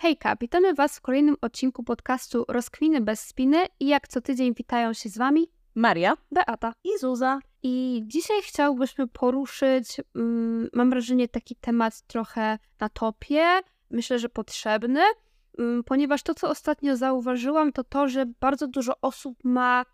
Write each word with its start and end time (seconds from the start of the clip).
Hejka, 0.00 0.36
witamy 0.36 0.74
Was 0.74 0.98
w 0.98 1.00
kolejnym 1.00 1.36
odcinku 1.40 1.82
podcastu 1.82 2.44
Rozkwiny 2.48 3.00
bez 3.00 3.20
spiny 3.20 3.66
i 3.80 3.86
jak 3.86 4.08
co 4.08 4.20
tydzień 4.20 4.54
witają 4.54 4.92
się 4.92 5.08
z 5.08 5.18
Wami 5.18 5.50
Maria, 5.74 6.16
Beata 6.32 6.72
i 6.84 6.98
Zuza. 6.98 7.40
I 7.62 8.02
dzisiaj 8.06 8.42
chciałbyśmy 8.42 9.08
poruszyć, 9.08 10.00
mm, 10.16 10.68
mam 10.72 10.90
wrażenie, 10.90 11.28
taki 11.28 11.56
temat 11.56 12.00
trochę 12.00 12.58
na 12.80 12.88
topie, 12.88 13.60
myślę, 13.90 14.18
że 14.18 14.28
potrzebny, 14.28 15.00
mm, 15.58 15.84
ponieważ 15.84 16.22
to, 16.22 16.34
co 16.34 16.50
ostatnio 16.50 16.96
zauważyłam, 16.96 17.72
to 17.72 17.84
to, 17.84 18.08
że 18.08 18.26
bardzo 18.40 18.66
dużo 18.68 19.00
osób 19.00 19.38
ma 19.44 19.84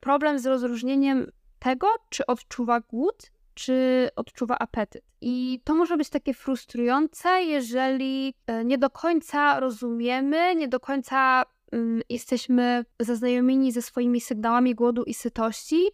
problem 0.00 0.38
z 0.38 0.46
rozróżnieniem 0.46 1.30
tego, 1.58 1.86
czy 2.10 2.26
odczuwa 2.26 2.80
głód, 2.80 3.30
czy 3.60 4.08
odczuwa 4.16 4.58
apetyt. 4.58 5.04
I 5.20 5.60
to 5.64 5.74
może 5.74 5.96
być 5.96 6.08
takie 6.08 6.34
frustrujące, 6.34 7.42
jeżeli 7.42 8.34
e, 8.46 8.64
nie 8.64 8.78
do 8.78 8.90
końca 8.90 9.60
rozumiemy, 9.60 10.54
nie 10.54 10.68
do 10.68 10.80
końca 10.80 11.44
um, 11.72 12.02
jesteśmy 12.08 12.84
zaznajomieni 13.00 13.72
ze 13.72 13.82
swoimi 13.82 14.20
sygnałami 14.20 14.74
głodu 14.74 15.04
i 15.04 15.14
sytości, 15.14 15.88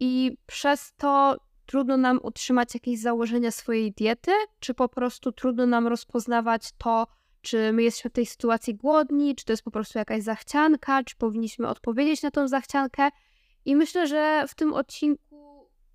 i 0.00 0.36
przez 0.46 0.94
to 0.96 1.36
trudno 1.66 1.96
nam 1.96 2.20
utrzymać 2.22 2.74
jakieś 2.74 3.00
założenia 3.00 3.50
swojej 3.50 3.92
diety, 3.92 4.32
czy 4.60 4.74
po 4.74 4.88
prostu 4.88 5.32
trudno 5.32 5.66
nam 5.66 5.86
rozpoznawać 5.86 6.62
to, 6.78 7.06
czy 7.42 7.72
my 7.72 7.82
jesteśmy 7.82 8.10
w 8.10 8.12
tej 8.12 8.26
sytuacji 8.26 8.74
głodni, 8.74 9.34
czy 9.34 9.44
to 9.44 9.52
jest 9.52 9.62
po 9.62 9.70
prostu 9.70 9.98
jakaś 9.98 10.22
zachcianka, 10.22 11.04
czy 11.04 11.16
powinniśmy 11.16 11.68
odpowiedzieć 11.68 12.22
na 12.22 12.30
tą 12.30 12.48
zachciankę. 12.48 13.08
I 13.64 13.76
myślę, 13.76 14.06
że 14.06 14.44
w 14.48 14.54
tym 14.54 14.72
odcinku 14.72 15.29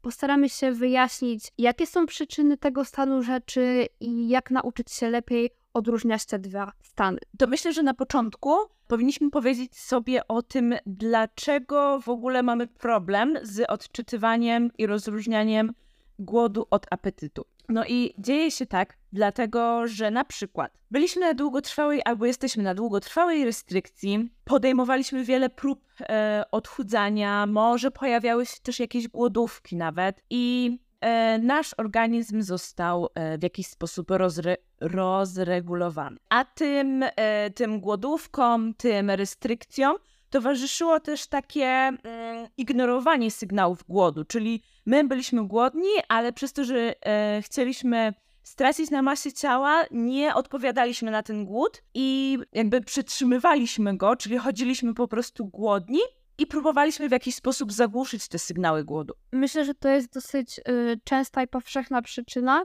postaramy 0.06 0.50
się 0.50 0.72
wyjaśnić, 0.72 1.52
jakie 1.58 1.88
są 1.88 2.06
przyczyny 2.06 2.58
tego 2.58 2.86
stanu 2.86 3.24
rzeczy 3.24 3.88
i 4.00 4.30
jak 4.30 4.52
nauczyć 4.52 4.92
się 4.92 5.10
lepiej 5.10 5.50
odróżniać 5.74 6.26
te 6.26 6.40
dwa 6.40 6.72
stany. 6.84 7.18
To 7.38 7.48
myślę, 7.48 7.74
że 7.74 7.84
na 7.84 7.94
początku 7.94 8.56
powinniśmy 8.88 9.30
powiedzieć 9.30 9.80
sobie 9.80 10.28
o 10.28 10.42
tym, 10.42 10.76
dlaczego 10.86 12.00
w 12.00 12.10
ogóle 12.10 12.44
mamy 12.44 12.68
problem 12.68 13.38
z 13.42 13.70
odczytywaniem 13.70 14.72
i 14.78 14.88
rozróżnianiem 14.88 15.74
głodu 16.20 16.68
od 16.70 16.86
apetytu. 16.92 17.46
No 17.70 17.86
i 17.86 18.14
dzieje 18.18 18.52
się 18.52 18.66
tak, 18.66 18.98
dlatego 19.16 19.88
że 19.88 20.12
na 20.12 20.26
przykład 20.26 20.78
byliśmy 20.92 21.22
na 21.22 21.34
długotrwałej 21.34 22.02
albo 22.06 22.26
jesteśmy 22.26 22.64
na 22.64 22.74
długotrwałej 22.74 23.46
restrykcji, 23.46 24.30
podejmowaliśmy 24.44 25.24
wiele 25.24 25.50
prób 25.50 25.82
e, 26.02 26.44
odchudzania, 26.52 27.46
może 27.46 27.92
pojawiały 27.92 28.46
się 28.46 28.58
też 28.64 28.80
jakieś 28.80 29.08
głodówki 29.08 29.76
nawet 29.76 30.22
i 30.30 30.78
e, 31.02 31.40
nasz 31.40 31.74
organizm 31.78 32.42
został 32.42 33.10
e, 33.16 33.38
w 33.38 33.44
jakiś 33.44 33.68
sposób 33.68 34.12
rozre 34.12 34.58
rozregulowany. 34.82 36.18
A 36.30 36.46
tym, 36.46 37.04
e, 37.16 37.50
tym 37.50 37.80
głodówkom, 37.80 38.74
tym 38.74 39.10
restrykcjom 39.10 39.98
towarzyszyło 40.30 41.00
też 41.00 41.28
takie 41.28 41.66
mm, 41.66 42.48
ignorowanie 42.58 43.32
sygnałów 43.32 43.84
głodu, 43.88 44.26
czyli 44.26 44.62
my 44.86 45.04
byliśmy 45.04 45.48
głodni, 45.48 45.90
ale 46.08 46.34
przez 46.34 46.54
to, 46.54 46.64
że 46.64 47.06
e, 47.06 47.42
chcieliśmy 47.42 48.14
stracić 48.46 48.92
na 48.92 49.02
masie 49.02 49.34
ciała, 49.34 49.86
nie 49.92 50.36
odpowiadaliśmy 50.36 51.12
na 51.12 51.24
ten 51.24 51.46
głód 51.46 51.84
i 51.94 52.38
jakby 52.54 52.82
przytrzymywaliśmy 52.82 53.98
go, 53.98 54.16
czyli 54.16 54.38
chodziliśmy 54.38 54.94
po 54.94 55.08
prostu 55.08 55.46
głodni 55.46 56.00
i 56.38 56.48
próbowaliśmy 56.48 57.10
w 57.10 57.12
jakiś 57.12 57.36
sposób 57.36 57.72
zagłuszyć 57.72 58.28
te 58.28 58.40
sygnały 58.40 58.84
głodu. 58.84 59.14
Myślę, 59.32 59.66
że 59.66 59.74
to 59.74 59.90
jest 59.90 60.14
dosyć 60.14 60.60
y, 60.60 61.00
częsta 61.04 61.44
i 61.44 61.48
powszechna 61.48 62.02
przyczyna, 62.02 62.64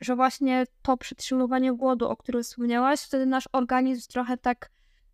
że 0.00 0.16
właśnie 0.16 0.64
to 0.82 0.96
przytrzymywanie 0.96 1.72
głodu, 1.72 2.08
o 2.08 2.16
którym 2.16 2.42
wspomniałaś, 2.42 3.00
wtedy 3.00 3.26
nasz 3.26 3.48
organizm 3.52 4.08
trochę 4.12 4.36
tak 4.36 4.70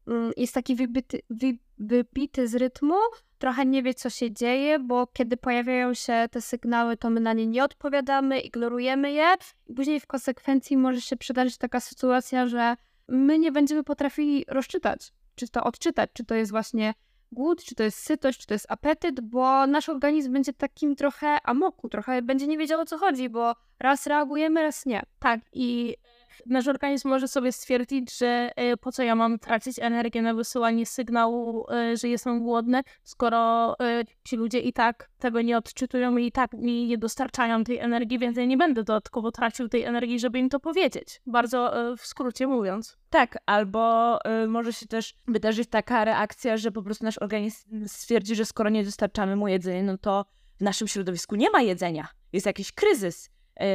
mm, 0.06 0.32
jest 0.36 0.54
taki 0.54 0.76
wybity, 0.76 1.20
wy, 1.30 1.58
wybity 1.78 2.48
z 2.48 2.54
rytmu, 2.54 2.96
trochę 3.38 3.66
nie 3.66 3.82
wie, 3.82 3.94
co 3.94 4.10
się 4.10 4.32
dzieje, 4.32 4.78
bo 4.78 5.06
kiedy 5.06 5.36
pojawiają 5.36 5.94
się 5.94 6.26
te 6.30 6.40
sygnały, 6.40 6.96
to 6.96 7.10
my 7.10 7.20
na 7.20 7.32
nie 7.32 7.46
nie 7.46 7.64
odpowiadamy, 7.64 8.40
ignorujemy 8.40 9.12
je 9.12 9.34
i 9.66 9.74
później 9.74 10.00
w 10.00 10.06
konsekwencji 10.06 10.76
może 10.76 11.00
się 11.00 11.16
przydarzyć 11.16 11.58
taka 11.58 11.80
sytuacja, 11.80 12.46
że 12.46 12.76
my 13.08 13.38
nie 13.38 13.52
będziemy 13.52 13.84
potrafili 13.84 14.44
rozczytać, 14.48 15.12
czy 15.34 15.48
to 15.48 15.64
odczytać, 15.64 16.10
czy 16.12 16.24
to 16.24 16.34
jest 16.34 16.50
właśnie 16.50 16.94
głód, 17.32 17.64
czy 17.64 17.74
to 17.74 17.82
jest 17.82 17.98
sytość, 17.98 18.40
czy 18.40 18.46
to 18.46 18.54
jest 18.54 18.66
apetyt, 18.68 19.20
bo 19.20 19.66
nasz 19.66 19.88
organizm 19.88 20.32
będzie 20.32 20.52
takim 20.52 20.96
trochę 20.96 21.38
amoku, 21.42 21.88
trochę 21.88 22.22
będzie 22.22 22.46
nie 22.46 22.58
wiedział 22.58 22.80
o 22.80 22.86
co 22.86 22.98
chodzi, 22.98 23.28
bo 23.28 23.54
raz 23.78 24.06
reagujemy, 24.06 24.62
raz 24.62 24.86
nie. 24.86 25.02
Tak, 25.18 25.40
i 25.52 25.96
nasz 26.46 26.68
organizm 26.68 27.08
może 27.08 27.28
sobie 27.28 27.52
stwierdzić, 27.52 28.18
że 28.18 28.50
e, 28.56 28.76
po 28.76 28.92
co 28.92 29.02
ja 29.02 29.14
mam 29.14 29.38
tracić 29.38 29.78
energię 29.78 30.22
na 30.22 30.34
wysyłanie 30.34 30.86
sygnału, 30.86 31.66
e, 31.70 31.96
że 31.96 32.08
jestem 32.08 32.42
głodny, 32.42 32.82
skoro 33.04 33.74
e, 33.80 34.04
ci 34.24 34.36
ludzie 34.36 34.60
i 34.60 34.72
tak 34.72 35.10
tego 35.18 35.42
nie 35.42 35.56
odczytują 35.56 36.16
i 36.16 36.32
tak 36.32 36.52
mi 36.52 36.86
nie 36.86 36.98
dostarczają 36.98 37.64
tej 37.64 37.78
energii, 37.78 38.18
więc 38.18 38.36
ja 38.36 38.44
nie 38.44 38.56
będę 38.56 38.84
dodatkowo 38.84 39.32
tracił 39.32 39.68
tej 39.68 39.82
energii, 39.82 40.20
żeby 40.20 40.38
im 40.38 40.48
to 40.48 40.60
powiedzieć. 40.60 41.20
Bardzo 41.26 41.72
w 41.98 42.06
skrócie 42.06 42.46
mówiąc. 42.46 42.96
Tak, 43.10 43.38
albo 43.46 44.18
może 44.48 44.72
się 44.72 44.86
też 44.86 45.14
wydarzyć 45.28 45.68
taka 45.70 46.04
reakcja, 46.04 46.56
że 46.56 46.72
po 46.72 46.82
prostu 46.82 47.04
nasz 47.04 47.18
organizm 47.18 47.86
stwierdzi, 47.86 48.34
że 48.34 48.44
skoro 48.44 48.70
nie 48.70 48.84
dostarczamy 48.84 49.36
mu 49.36 49.48
jedzenia, 49.48 49.82
no 49.82 49.98
to 49.98 50.24
w 50.58 50.60
naszym 50.60 50.88
środowisku 50.88 51.36
nie 51.36 51.50
ma 51.50 51.60
jedzenia. 51.60 52.08
Jest 52.32 52.46
jakiś 52.46 52.72
kryzys 52.72 53.30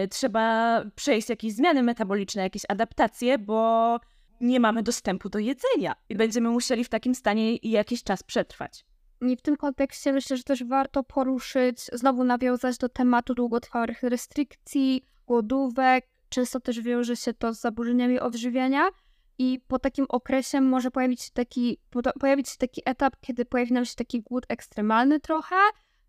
trzeba 0.09 0.81
przejść 0.95 1.29
jakieś 1.29 1.53
zmiany 1.53 1.83
metaboliczne, 1.83 2.41
jakieś 2.41 2.63
adaptacje, 2.69 3.37
bo 3.37 3.99
nie 4.41 4.59
mamy 4.59 4.83
dostępu 4.83 5.29
do 5.29 5.39
jedzenia 5.39 5.95
i 6.09 6.15
będziemy 6.15 6.49
musieli 6.49 6.83
w 6.83 6.89
takim 6.89 7.15
stanie 7.15 7.55
jakiś 7.55 8.03
czas 8.03 8.23
przetrwać. 8.23 8.85
I 9.21 9.37
w 9.37 9.41
tym 9.41 9.57
kontekście 9.57 10.13
myślę, 10.13 10.37
że 10.37 10.43
też 10.43 10.63
warto 10.63 11.03
poruszyć, 11.03 11.79
znowu 11.93 12.23
nawiązać 12.23 12.77
do 12.77 12.89
tematu 12.89 13.33
długotrwałych 13.33 14.03
restrykcji, 14.03 15.05
głodówek. 15.27 16.07
Często 16.29 16.59
też 16.59 16.81
wiąże 16.81 17.15
się 17.15 17.33
to 17.33 17.53
z 17.53 17.59
zaburzeniami 17.59 18.19
odżywiania 18.19 18.89
i 19.37 19.59
po 19.67 19.79
takim 19.79 20.05
okresie 20.09 20.61
może 20.61 20.91
pojawić 20.91 21.21
się 21.21 21.31
taki, 21.33 21.77
pojawić 22.19 22.49
się 22.49 22.57
taki 22.57 22.81
etap, 22.85 23.15
kiedy 23.21 23.45
pojawi 23.45 23.73
nam 23.73 23.85
się 23.85 23.95
taki 23.95 24.21
głód 24.21 24.45
ekstremalny 24.49 25.19
trochę. 25.19 25.55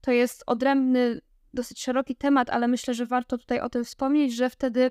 To 0.01 0.11
jest 0.13 0.43
odrębny 0.47 1.21
dosyć 1.55 1.83
szeroki 1.83 2.17
temat, 2.17 2.51
ale 2.51 2.69
myślę, 2.69 2.95
że 2.95 3.07
warto 3.07 3.39
tutaj 3.39 3.61
o 3.61 3.69
tym 3.69 3.85
wspomnieć, 3.85 4.35
że 4.35 4.51
wtedy 4.51 4.91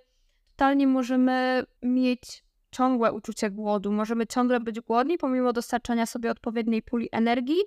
totalnie 0.52 0.88
możemy 0.88 1.64
mieć 1.82 2.44
ciągłe 2.72 3.14
uczucie 3.14 3.52
głodu. 3.52 3.92
Możemy 3.92 4.28
ciągle 4.28 4.60
być 4.60 4.80
głodni, 4.80 5.18
pomimo 5.18 5.54
dostarczania 5.54 6.06
sobie 6.06 6.32
odpowiedniej 6.32 6.82
puli 6.82 7.10
energii, 7.12 7.60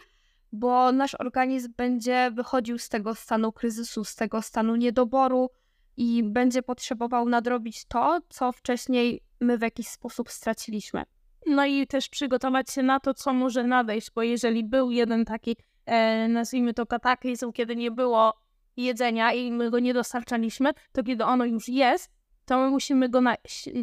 bo 0.53 0.93
nasz 0.93 1.15
organizm 1.15 1.73
będzie 1.77 2.31
wychodził 2.31 2.79
z 2.79 2.89
tego 2.89 3.15
stanu 3.15 3.53
kryzysu, 3.53 4.05
z 4.05 4.15
tego 4.15 4.43
stanu 4.43 4.77
niedoboru 4.77 5.51
i 5.97 6.23
będzie 6.23 6.63
potrzebował 6.63 7.29
nadrobić 7.29 7.85
to, 7.85 8.21
co 8.29 8.53
wcześniej 8.53 9.21
my 9.41 9.59
w 9.59 9.63
jakiś 9.63 9.89
sposób 9.89 10.31
straciliśmy. 10.31 11.03
No 11.47 11.67
i 11.67 11.87
też 11.87 12.09
przygotować 12.09 12.71
się 12.71 12.83
na 12.83 13.01
to, 13.01 13.15
co 13.15 13.33
może 13.33 13.65
nadejść, 13.65 14.11
bo 14.15 14.23
jeżeli 14.23 14.65
był 14.65 14.91
jeden 14.91 15.25
taki, 15.25 15.57
e, 15.87 16.29
nazwijmy 16.29 16.75
to 16.75 16.87
kataklizm, 16.87 17.53
kiedy 17.53 17.77
nie 17.77 17.91
było 17.91 18.44
jedzenia 18.77 19.33
i 19.33 19.53
my 19.53 19.71
go 19.71 19.79
nie 19.79 19.95
dostarczaliśmy, 19.95 20.71
to 20.93 21.03
kiedy 21.03 21.25
ono 21.25 21.45
już 21.45 21.69
jest, 21.69 22.11
to 22.45 22.59
my 22.59 22.71
musimy 22.71 23.09
go, 23.09 23.21
na, 23.21 23.35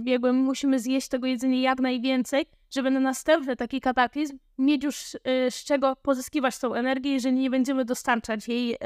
jakby 0.05 0.33
musimy 0.33 0.79
zjeść 0.79 1.07
tego 1.07 1.27
jedzenia 1.27 1.61
jak 1.61 1.79
najwięcej, 1.79 2.45
żeby 2.69 2.91
na 2.91 2.99
następny 2.99 3.55
taki 3.55 3.81
kataklizm 3.81 4.37
mieć 4.57 4.83
już 4.83 5.15
y, 5.15 5.19
z 5.49 5.63
czego 5.63 5.95
pozyskiwać 5.95 6.59
tą 6.59 6.73
energię, 6.73 7.11
jeżeli 7.11 7.35
nie 7.35 7.49
będziemy 7.49 7.85
dostarczać 7.85 8.47
jej, 8.47 8.77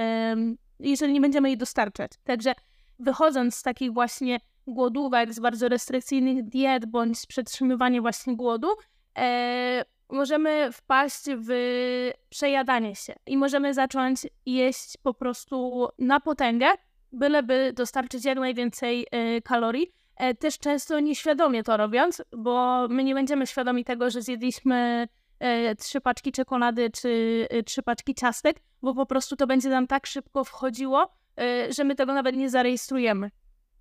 jeżeli 0.80 1.14
nie 1.14 1.22
będziemy 1.22 1.50
jej 1.50 1.58
dostarczać. 1.58 2.12
Także 2.24 2.54
wychodząc 3.00 3.56
z 3.56 3.64
takich 3.64 3.94
właśnie 3.94 4.40
głodówek, 4.68 5.34
z 5.34 5.40
bardzo 5.40 5.70
restrykcyjnych 5.70 6.44
diet, 6.44 6.86
bądź 6.86 7.20
z 7.20 7.26
przetrzymywania 7.26 8.02
właśnie 8.02 8.36
głodu, 8.36 8.68
y, 8.72 9.95
możemy 10.16 10.72
wpaść 10.72 11.24
w 11.38 11.50
przejadanie 12.30 12.96
się 12.96 13.14
i 13.26 13.38
możemy 13.38 13.74
zacząć 13.74 14.28
jeść 14.46 14.98
po 15.04 15.14
prostu 15.14 15.88
na 16.00 16.20
potęgę, 16.20 16.68
byleby 17.12 17.74
dostarczyć 17.76 18.26
jak 18.26 18.38
najwięcej 18.38 19.08
y, 19.38 19.42
kalorii. 19.42 19.92
E, 20.18 20.34
też 20.34 20.60
często 20.60 21.00
nieświadomie 21.00 21.64
to 21.64 21.78
robiąc, 21.78 22.22
bo 22.38 22.88
my 22.90 23.04
nie 23.04 23.14
będziemy 23.14 23.48
świadomi 23.48 23.86
tego, 23.86 24.10
że 24.10 24.22
zjedliśmy 24.22 25.08
e, 25.40 25.76
trzy 25.76 26.02
paczki 26.02 26.32
czekolady 26.32 26.90
czy 26.92 27.48
e, 27.50 27.64
trzy 27.64 27.84
paczki 27.84 28.16
ciastek, 28.16 28.60
bo 28.82 28.94
po 28.94 29.06
prostu 29.06 29.36
to 29.36 29.48
będzie 29.48 29.70
nam 29.70 29.88
tak 29.88 30.08
szybko 30.08 30.44
wchodziło, 30.44 31.08
że 31.70 31.84
my 31.84 31.96
tego 31.96 32.14
nawet 32.14 32.36
nie 32.36 32.50
zarejestrujemy. 32.50 33.32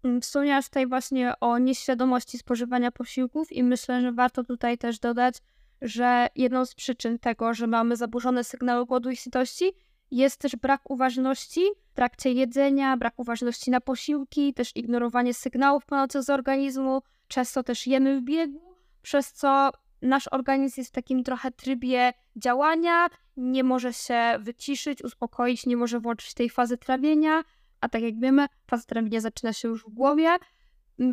Mm, 0.05 0.21
wspomniałaś 0.21 0.67
tutaj 0.67 0.87
właśnie 0.87 1.33
o 1.41 1.59
nieświadomości 1.59 2.39
spożywania 2.39 2.91
posiłków 2.91 3.53
i 3.53 3.63
myślę, 3.63 4.01
że 4.01 4.13
warto 4.13 4.45
tutaj 4.45 4.79
też 4.79 4.99
dodać, 4.99 5.37
że 5.85 6.29
jedną 6.35 6.67
z 6.67 6.75
przyczyn 6.75 7.19
tego, 7.19 7.55
że 7.55 7.67
mamy 7.67 7.97
zaburzone 7.97 8.45
sygnały 8.45 8.87
głodu 8.87 9.11
i 9.11 9.17
sytości, 9.17 9.73
jest 10.11 10.41
też 10.41 10.57
brak 10.57 10.91
uważności 10.91 11.61
w 11.93 11.95
trakcie 11.95 12.33
jedzenia, 12.33 12.97
brak 12.97 13.15
uważności 13.17 13.71
na 13.71 13.81
posiłki, 13.81 14.55
też 14.55 14.77
ignorowanie 14.77 15.35
sygnałów 15.35 15.87
płynących 15.87 16.23
z 16.23 16.31
organizmu. 16.31 17.03
Często 17.29 17.63
też 17.63 17.87
jemy 17.87 18.21
w 18.21 18.25
biegu, 18.25 18.75
przez 19.03 19.33
co 19.33 19.71
nasz 20.03 20.29
organizm 20.29 20.81
jest 20.81 20.91
w 20.91 20.95
takim 20.95 21.25
trochę 21.25 21.51
trybie 21.51 22.13
działania, 22.37 23.09
nie 23.37 23.65
może 23.65 23.93
się 23.93 24.37
wyciszyć, 24.41 25.05
uspokoić, 25.05 25.67
nie 25.67 25.77
może 25.77 26.01
włączyć 26.01 26.35
tej 26.35 26.51
fazy 26.51 26.79
trawienia, 26.79 27.45
a 27.81 27.89
tak 27.89 28.03
jak 28.03 28.21
wiemy, 28.21 28.47
faza 28.67 28.85
trawienia 28.85 29.21
zaczyna 29.21 29.53
się 29.53 29.69
już 29.69 29.85
w 29.85 29.91
głowie, 29.91 30.37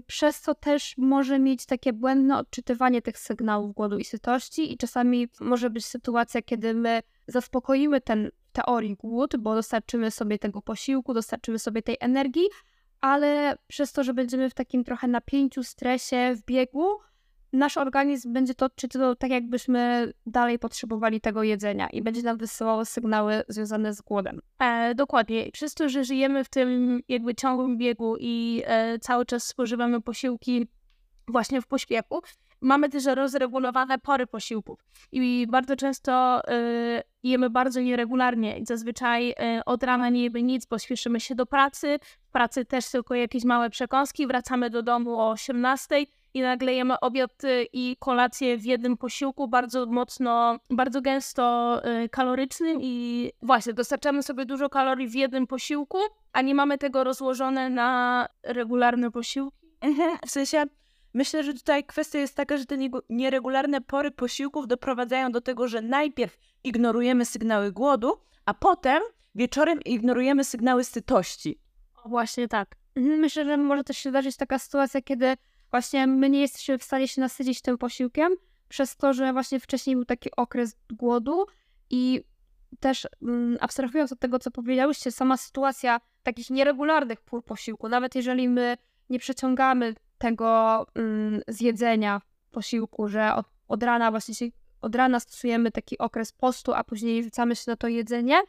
przez 0.08 0.42
co 0.42 0.56
też 0.56 0.98
może 0.98 1.40
mieć 1.40 1.66
takie 1.66 1.94
błędne 1.94 2.38
odczytywanie 2.38 3.02
tych 3.02 3.18
sygnałów 3.18 3.74
głodu 3.74 3.98
i 3.98 4.04
sytości 4.04 4.74
i 4.74 4.78
czasami 4.78 5.28
może 5.40 5.70
być 5.70 5.86
sytuacja, 5.86 6.42
kiedy 6.42 6.74
my 6.74 7.02
zaspokoimy 7.28 8.02
ten 8.02 8.32
teorii 8.52 8.96
głód, 8.96 9.38
bo 9.38 9.56
dostarczymy 9.56 10.12
sobie 10.12 10.40
tego 10.40 10.62
posiłku, 10.62 11.14
dostarczymy 11.14 11.60
sobie 11.60 11.82
tej 11.82 11.98
energii, 12.00 12.46
ale 13.02 13.58
przez 13.68 13.92
to, 13.92 14.04
że 14.04 14.14
będziemy 14.14 14.50
w 14.50 14.54
takim 14.54 14.84
trochę 14.84 15.08
napięciu, 15.08 15.64
stresie, 15.64 16.36
w 16.36 16.46
biegu, 16.46 16.88
nasz 17.54 17.78
organizm 17.78 18.34
będzie 18.34 18.56
to 18.56 18.66
odczytywał 18.66 19.16
tak, 19.16 19.32
jakbyśmy 19.32 20.14
dalej 20.26 20.60
potrzebowali 20.60 21.22
tego 21.22 21.44
jedzenia 21.44 21.90
i 21.90 22.02
będzie 22.02 22.22
nam 22.22 22.38
wysyłało 22.38 22.86
sygnały 22.86 23.44
związane 23.48 23.94
z 23.94 24.02
głodem. 24.02 24.42
E, 24.60 24.96
dokładnie. 24.96 25.52
Przez 25.54 25.74
to, 25.74 25.90
że 25.90 26.04
żyjemy 26.04 26.44
w 26.44 26.50
tym 26.50 27.00
jakby 27.08 27.36
ciągłym 27.36 27.78
biegu 27.78 28.16
i 28.20 28.64
e, 28.66 29.00
cały 29.00 29.26
czas 29.26 29.44
spożywamy 29.44 30.02
posiłki 30.02 30.68
właśnie 31.28 31.62
w 31.62 31.68
pośpiechu, 31.68 32.22
mamy 32.62 32.90
też 32.90 33.06
rozregulowane 33.06 34.00
pory 34.00 34.28
posiłków 34.28 34.80
i 35.12 35.48
bardzo 35.50 35.76
często 35.76 36.42
y, 36.52 37.04
jemy 37.24 37.50
bardzo 37.50 37.82
nieregularnie 37.82 38.58
i 38.58 38.66
zazwyczaj 38.66 39.30
y, 39.30 39.36
od 39.66 39.84
rana 39.84 40.10
nie 40.10 40.24
jemy 40.24 40.44
nic, 40.44 40.66
bo 40.66 40.80
śpieszymy 40.80 41.20
się 41.20 41.36
do 41.36 41.46
pracy, 41.46 42.00
w 42.24 42.32
pracy 42.32 42.66
też 42.66 42.92
tylko 42.92 43.16
jakieś 43.16 43.44
małe 43.44 43.70
przekąski, 43.70 44.28
wracamy 44.28 44.70
do 44.70 44.84
domu 44.84 45.20
o 45.20 45.30
18 45.30 45.96
i 46.34 46.42
nagle 46.42 46.74
jemy 46.74 47.00
obiad 47.00 47.44
y, 47.44 47.68
i 47.74 47.98
kolację 48.00 48.58
w 48.58 48.66
jednym 48.66 48.98
posiłku, 48.98 49.48
bardzo 49.48 49.86
mocno, 49.86 50.60
bardzo 50.70 51.02
gęsto 51.02 51.82
y, 52.04 52.10
kalorycznym 52.10 52.78
i 52.82 53.32
właśnie 53.42 53.74
dostarczamy 53.74 54.24
sobie 54.24 54.46
dużo 54.46 54.70
kalorii 54.70 55.08
w 55.08 55.16
jednym 55.16 55.48
posiłku, 55.48 55.98
a 56.34 56.42
nie 56.42 56.56
mamy 56.56 56.78
tego 56.78 57.04
rozłożone 57.04 57.70
na 57.70 58.28
regularne 58.44 59.12
posiłki. 59.12 59.58
W 60.28 60.32
sensie 60.32 60.66
Myślę, 61.14 61.44
że 61.44 61.54
tutaj 61.54 61.84
kwestia 61.84 62.20
jest 62.20 62.36
taka, 62.36 62.58
że 62.58 62.66
te 62.66 62.78
nieregularne 63.10 63.82
pory 63.82 64.12
posiłków 64.12 64.68
doprowadzają 64.68 65.32
do 65.32 65.42
tego, 65.42 65.68
że 65.68 65.82
najpierw 65.82 66.38
ignorujemy 66.64 67.26
sygnały 67.26 67.72
głodu, 67.72 68.18
a 68.46 68.54
potem 68.54 69.02
wieczorem 69.36 69.82
ignorujemy 69.86 70.44
sygnały 70.44 70.84
sytości. 70.84 71.60
O, 72.04 72.10
właśnie 72.10 72.48
tak. 72.48 72.76
Mhm, 72.96 73.20
myślę, 73.20 73.46
że 73.46 73.58
może 73.58 73.84
też 73.84 73.98
się 73.98 74.10
zdarzyć 74.10 74.38
taka 74.38 74.60
sytuacja, 74.60 75.02
kiedy 75.02 75.38
właśnie 75.72 76.08
my 76.08 76.30
nie 76.30 76.42
jesteśmy 76.42 76.78
w 76.78 76.84
stanie 76.84 77.08
się 77.08 77.22
nasycić 77.22 77.62
tym 77.62 77.78
posiłkiem, 77.78 78.36
przez 78.70 78.98
to, 78.98 79.14
że 79.14 79.34
właśnie 79.34 79.60
wcześniej 79.60 79.96
był 79.96 80.06
taki 80.06 80.30
okres 80.38 80.76
głodu 80.90 81.46
i 81.90 82.24
też 82.80 83.08
mm, 83.22 83.58
abstrahując 83.62 84.12
od 84.12 84.20
tego, 84.20 84.40
co 84.40 84.52
powiedziałyście, 84.52 85.12
sama 85.12 85.38
sytuacja 85.38 86.02
takich 86.24 86.50
nieregularnych 86.50 87.22
pór 87.22 87.44
posiłku, 87.44 87.90
nawet 87.90 88.16
jeżeli 88.16 88.50
my 88.50 88.78
nie 89.10 89.20
przeciągamy 89.20 89.96
tego 90.18 90.86
mm, 90.96 91.42
zjedzenia 91.48 92.22
posiłku, 92.52 93.08
że 93.08 93.36
od, 93.36 93.46
od 93.68 93.84
rana 93.84 94.12
właśnie 94.12 94.36
się, 94.36 94.46
od 94.82 94.96
rana 94.96 95.20
stosujemy 95.20 95.72
taki 95.72 95.98
okres 95.98 96.32
postu, 96.32 96.74
a 96.74 96.84
później 96.84 97.24
rzucamy 97.24 97.56
się 97.56 97.64
na 97.68 97.76
to 97.76 97.88
jedzenie. 97.88 98.42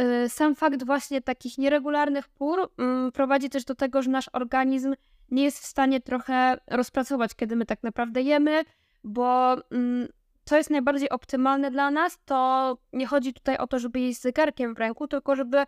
Y, 0.00 0.28
sam 0.28 0.54
fakt 0.54 0.84
właśnie 0.84 1.20
takich 1.20 1.58
nieregularnych 1.58 2.28
pór 2.28 2.72
mm, 2.78 3.12
prowadzi 3.12 3.50
też 3.50 3.64
do 3.64 3.74
tego, 3.74 4.02
że 4.02 4.10
nasz 4.10 4.30
organizm 4.32 4.94
nie 5.30 5.44
jest 5.44 5.58
w 5.58 5.66
stanie 5.66 6.00
trochę 6.00 6.58
rozpracować, 6.66 7.34
kiedy 7.34 7.56
my 7.56 7.66
tak 7.66 7.82
naprawdę 7.82 8.22
jemy, 8.22 8.64
bo 9.04 9.56
mm, 9.70 10.08
co 10.44 10.56
jest 10.56 10.70
najbardziej 10.70 11.10
optymalne 11.10 11.70
dla 11.70 11.90
nas, 11.90 12.18
to 12.24 12.78
nie 12.92 13.06
chodzi 13.06 13.34
tutaj 13.34 13.56
o 13.56 13.66
to, 13.66 13.78
żeby 13.78 14.00
jeść 14.00 14.20
zegarkiem 14.20 14.74
w 14.74 14.78
ręku, 14.78 15.08
tylko 15.08 15.36
żeby 15.36 15.64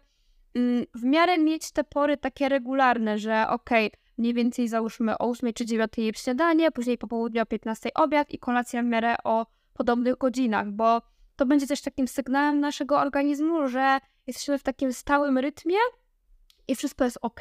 mm, 0.55 0.85
w 0.95 1.05
miarę 1.05 1.39
mieć 1.39 1.71
te 1.71 1.85
pory 1.85 2.17
takie 2.17 2.49
regularne, 2.49 3.19
że 3.19 3.49
okej, 3.49 3.87
okay, 3.87 4.01
mniej 4.19 4.35
więcej 4.35 4.69
załóżmy 4.69 5.19
o 5.19 5.31
8 5.31 5.53
czy 5.53 5.67
9 5.67 5.93
je 5.97 6.15
śniadanie, 6.15 6.71
później 6.71 6.99
po 6.99 7.07
południu 7.07 7.43
o 7.43 7.47
15 7.47 7.95
obiad 7.95 8.31
i 8.31 8.39
kolacja 8.39 8.83
w 8.83 8.87
miarę 8.87 9.17
o 9.25 9.47
podobnych 9.75 10.19
godzinach, 10.19 10.71
bo 10.71 11.03
to 11.37 11.47
będzie 11.47 11.67
też 11.67 11.83
takim 11.83 12.09
sygnałem 12.09 12.61
naszego 12.61 12.99
organizmu, 12.99 13.69
że 13.69 13.99
jesteśmy 14.27 14.59
w 14.59 14.63
takim 14.63 14.93
stałym 14.93 15.39
rytmie 15.39 15.77
i 16.69 16.75
wszystko 16.75 17.05
jest 17.05 17.19
ok, 17.23 17.41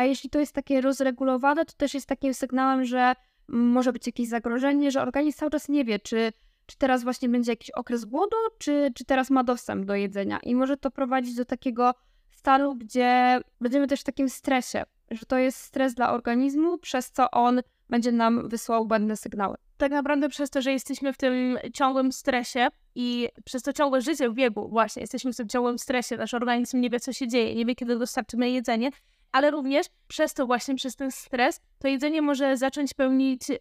a 0.00 0.04
jeśli 0.04 0.30
to 0.30 0.40
jest 0.40 0.52
takie 0.52 0.80
rozregulowane, 0.80 1.64
to 1.64 1.72
też 1.76 1.94
jest 1.94 2.06
takim 2.06 2.34
sygnałem, 2.34 2.84
że 2.84 3.14
może 3.48 3.92
być 3.92 4.06
jakieś 4.06 4.28
zagrożenie, 4.28 4.90
że 4.90 5.02
organizm 5.02 5.38
cały 5.38 5.50
czas 5.50 5.68
nie 5.68 5.84
wie, 5.84 5.98
czy, 5.98 6.32
czy 6.66 6.78
teraz 6.78 7.02
właśnie 7.04 7.28
będzie 7.28 7.52
jakiś 7.52 7.70
okres 7.70 8.04
głodu, 8.04 8.36
czy, 8.58 8.92
czy 8.94 9.04
teraz 9.04 9.30
ma 9.30 9.44
dostęp 9.44 9.84
do 9.84 9.94
jedzenia. 9.94 10.38
I 10.42 10.54
może 10.54 10.76
to 10.76 10.90
prowadzić 10.90 11.34
do 11.34 11.44
takiego 11.44 11.94
stanu, 12.30 12.74
gdzie 12.74 13.40
będziemy 13.60 13.86
też 13.86 14.00
w 14.00 14.04
takim 14.04 14.28
stresie, 14.28 14.82
że 15.10 15.26
to 15.26 15.38
jest 15.38 15.58
stres 15.58 15.94
dla 15.94 16.12
organizmu, 16.12 16.78
przez 16.78 17.10
co 17.10 17.30
on 17.30 17.60
będzie 17.90 18.12
nam 18.12 18.48
wysyłał 18.48 18.86
błędne 18.86 19.16
sygnały. 19.16 19.56
Tak 19.76 19.92
naprawdę 19.92 20.28
przez 20.28 20.50
to, 20.50 20.62
że 20.62 20.72
jesteśmy 20.72 21.12
w 21.12 21.16
tym 21.16 21.58
ciągłym 21.74 22.12
stresie 22.12 22.68
i 22.94 23.28
przez 23.44 23.62
to 23.62 23.72
ciągłe 23.72 24.00
życie 24.00 24.30
w 24.30 24.34
biegu, 24.34 24.68
właśnie 24.68 25.00
jesteśmy 25.00 25.32
w 25.32 25.36
tym 25.36 25.48
ciągłym 25.48 25.78
stresie, 25.78 26.16
nasz 26.16 26.34
organizm 26.34 26.80
nie 26.80 26.90
wie, 26.90 27.00
co 27.00 27.12
się 27.12 27.28
dzieje, 27.28 27.54
nie 27.54 27.66
wie, 27.66 27.74
kiedy 27.74 27.98
dostarczymy 27.98 28.50
jedzenie, 28.50 28.90
ale 29.32 29.50
również 29.50 29.86
przez 30.08 30.34
to 30.34 30.46
właśnie, 30.46 30.74
przez 30.74 30.96
ten 30.96 31.10
stres, 31.10 31.60
to 31.78 31.88
jedzenie 31.88 32.22
może 32.22 32.56
zacząć 32.56 32.94
pełnić 32.94 33.48
yy, 33.48 33.58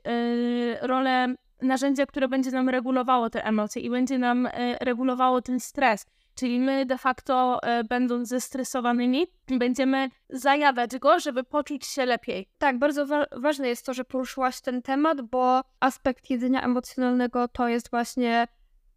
rolę 0.81 1.35
narzędzia, 1.61 2.05
które 2.05 2.27
będzie 2.27 2.51
nam 2.51 2.69
regulowało 2.69 3.29
te 3.29 3.45
emocje 3.45 3.81
i 3.81 3.89
będzie 3.89 4.17
nam 4.17 4.43
yy, 4.43 4.77
regulowało 4.81 5.41
ten 5.41 5.59
stres. 5.59 6.05
Czyli 6.39 6.59
my 6.59 6.85
de 6.85 6.97
facto, 6.97 7.59
e, 7.63 7.83
będąc 7.83 8.29
zestresowanymi, 8.29 9.27
będziemy 9.47 10.09
zajadać 10.29 10.97
go, 10.97 11.19
żeby 11.19 11.43
poczuć 11.43 11.85
się 11.85 12.05
lepiej. 12.05 12.49
Tak, 12.57 12.79
bardzo 12.79 13.05
wa 13.05 13.25
ważne 13.31 13.67
jest 13.67 13.85
to, 13.85 13.93
że 13.93 14.05
poruszyłaś 14.05 14.61
ten 14.61 14.81
temat, 14.81 15.21
bo 15.21 15.61
aspekt 15.79 16.29
jedzenia 16.29 16.61
emocjonalnego 16.61 17.47
to 17.47 17.67
jest 17.67 17.89
właśnie 17.89 18.47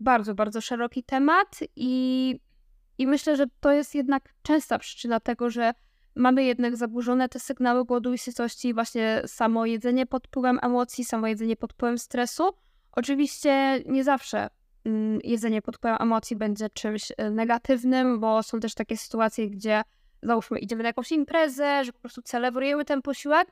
bardzo, 0.00 0.34
bardzo 0.34 0.60
szeroki 0.60 1.02
temat 1.04 1.60
i, 1.76 2.40
i 2.98 3.06
myślę, 3.06 3.36
że 3.36 3.46
to 3.60 3.72
jest 3.72 3.94
jednak 3.94 4.34
częsta 4.42 4.78
przyczyna 4.78 5.20
tego, 5.20 5.50
że 5.50 5.72
mamy 6.14 6.44
jednak 6.44 6.76
zaburzone 6.76 7.28
te 7.28 7.40
sygnały 7.40 7.84
głodu 7.84 8.12
i 8.12 8.18
sytości, 8.18 8.74
właśnie 8.74 9.22
samo 9.26 9.66
jedzenie 9.66 10.06
pod 10.06 10.26
wpływem 10.26 10.58
emocji, 10.62 11.04
samo 11.04 11.26
jedzenie 11.26 11.56
pod 11.56 11.72
wpływem 11.72 11.98
stresu. 11.98 12.50
Oczywiście 12.92 13.82
nie 13.86 14.04
zawsze 14.04 14.48
Mm, 14.84 15.20
jedzenie 15.24 15.62
pod 15.62 15.76
wpływem 15.76 15.96
emocji 16.00 16.36
będzie 16.36 16.70
czymś 16.70 17.12
e, 17.16 17.30
negatywnym, 17.30 18.20
bo 18.20 18.42
są 18.42 18.60
też 18.60 18.74
takie 18.74 18.96
sytuacje, 18.96 19.50
gdzie 19.50 19.82
załóżmy 20.22 20.58
idziemy 20.58 20.82
na 20.82 20.88
jakąś 20.88 21.12
imprezę, 21.12 21.84
że 21.84 21.92
po 21.92 21.98
prostu 21.98 22.22
celebrujemy 22.22 22.84
ten 22.84 23.02
posiłek, 23.02 23.48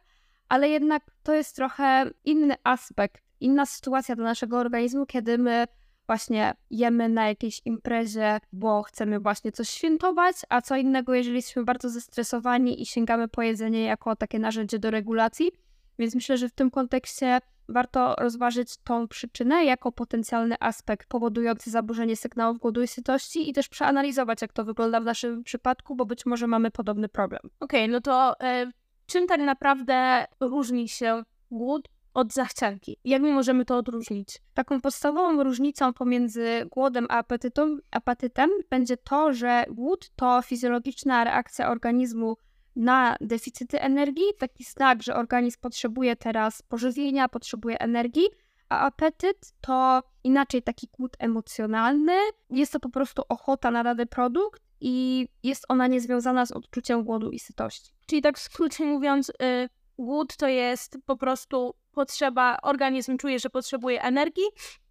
ale 0.49 0.68
jednak 0.68 1.02
to 1.23 1.34
jest 1.34 1.56
trochę 1.56 2.11
inny 2.25 2.54
aspekt, 2.64 3.23
inna 3.40 3.66
sytuacja 3.66 4.16
dla 4.16 4.25
naszego 4.25 4.58
organizmu, 4.58 5.06
kiedy 5.06 5.38
my 5.38 5.64
właśnie 6.10 6.54
jemy 6.70 7.08
na 7.08 7.28
jakiejś 7.28 7.60
imprezie, 7.64 8.38
bo 8.52 8.82
chcemy 8.82 9.20
właśnie 9.20 9.52
coś 9.52 9.68
świętować, 9.68 10.36
a 10.48 10.62
co 10.62 10.76
innego, 10.76 11.14
jeżeli 11.14 11.36
jesteśmy 11.36 11.64
bardzo 11.64 11.88
zestresowani 11.88 12.82
i 12.82 12.86
sięgamy 12.86 13.28
po 13.28 13.42
jedzenie 13.42 13.84
jako 13.84 14.16
takie 14.16 14.38
narzędzie 14.38 14.78
do 14.78 14.90
regulacji. 14.90 15.52
Więc 15.98 16.14
myślę, 16.14 16.36
że 16.36 16.48
w 16.48 16.52
tym 16.52 16.70
kontekście 16.70 17.38
warto 17.68 18.14
rozważyć 18.18 18.76
tą 18.76 19.08
przyczynę 19.08 19.64
jako 19.64 19.92
potencjalny 19.92 20.56
aspekt 20.60 21.08
powodujący 21.08 21.70
zaburzenie 21.70 22.16
sygnałów 22.16 22.58
głodu 22.58 22.82
i 22.82 22.88
sytości 22.88 23.50
i 23.50 23.52
też 23.52 23.68
przeanalizować, 23.68 24.42
jak 24.42 24.52
to 24.52 24.64
wygląda 24.64 25.00
w 25.00 25.04
naszym 25.04 25.44
przypadku, 25.44 25.96
bo 25.96 26.06
być 26.06 26.26
może 26.26 26.46
mamy 26.46 26.70
podobny 26.70 27.08
problem. 27.08 27.40
Okej, 27.60 27.84
okay, 27.84 27.88
no 27.88 28.00
to 28.00 28.40
e, 28.40 28.70
czym 29.06 29.26
tak 29.26 29.40
naprawdę 29.40 30.26
różni 30.40 30.88
się 30.88 31.22
głód 31.50 31.88
od 32.14 32.32
zachcianki? 32.32 32.96
Jak 33.04 33.22
my 33.22 33.32
możemy 33.32 33.64
to 33.64 33.76
odróżnić? 33.76 34.38
Taką 34.54 34.80
podstawową 34.80 35.42
różnicą 35.42 35.92
pomiędzy 35.92 36.66
głodem 36.70 37.06
a 37.08 37.18
apetytą, 37.18 37.76
apetytem 37.90 38.50
będzie 38.70 38.96
to, 38.96 39.32
że 39.32 39.64
głód 39.70 40.10
to 40.16 40.42
fizjologiczna 40.42 41.24
reakcja 41.24 41.70
organizmu 41.70 42.36
na 42.76 43.16
deficyty 43.20 43.80
energii, 43.80 44.24
taki 44.38 44.64
znak, 44.64 45.02
że 45.02 45.16
organizm 45.16 45.58
potrzebuje 45.60 46.16
teraz 46.16 46.62
pożywienia, 46.62 47.28
potrzebuje 47.28 47.78
energii, 47.78 48.28
a 48.68 48.80
apetyt 48.80 49.52
to 49.60 50.02
inaczej 50.24 50.62
taki 50.62 50.88
głód 50.98 51.16
emocjonalny. 51.18 52.12
Jest 52.50 52.72
to 52.72 52.80
po 52.80 52.90
prostu 52.90 53.22
ochota 53.28 53.70
na 53.70 53.84
dany 53.84 54.06
produkt 54.06 54.62
i 54.80 55.28
jest 55.42 55.64
ona 55.68 55.86
niezwiązana 55.86 56.46
z 56.46 56.52
odczuciem 56.52 57.04
głodu 57.04 57.30
i 57.30 57.38
sytości. 57.38 57.92
Czyli 58.06 58.22
tak 58.22 58.38
w 58.38 58.42
skrócie 58.42 58.84
mówiąc, 58.84 59.32
yy, 59.40 59.68
głód 59.98 60.36
to 60.36 60.48
jest 60.48 60.98
po 61.06 61.16
prostu 61.16 61.74
potrzeba, 61.92 62.59
organizm 62.62 63.16
czuje, 63.16 63.38
że 63.38 63.50
potrzebuje 63.50 64.02
energii, 64.02 64.44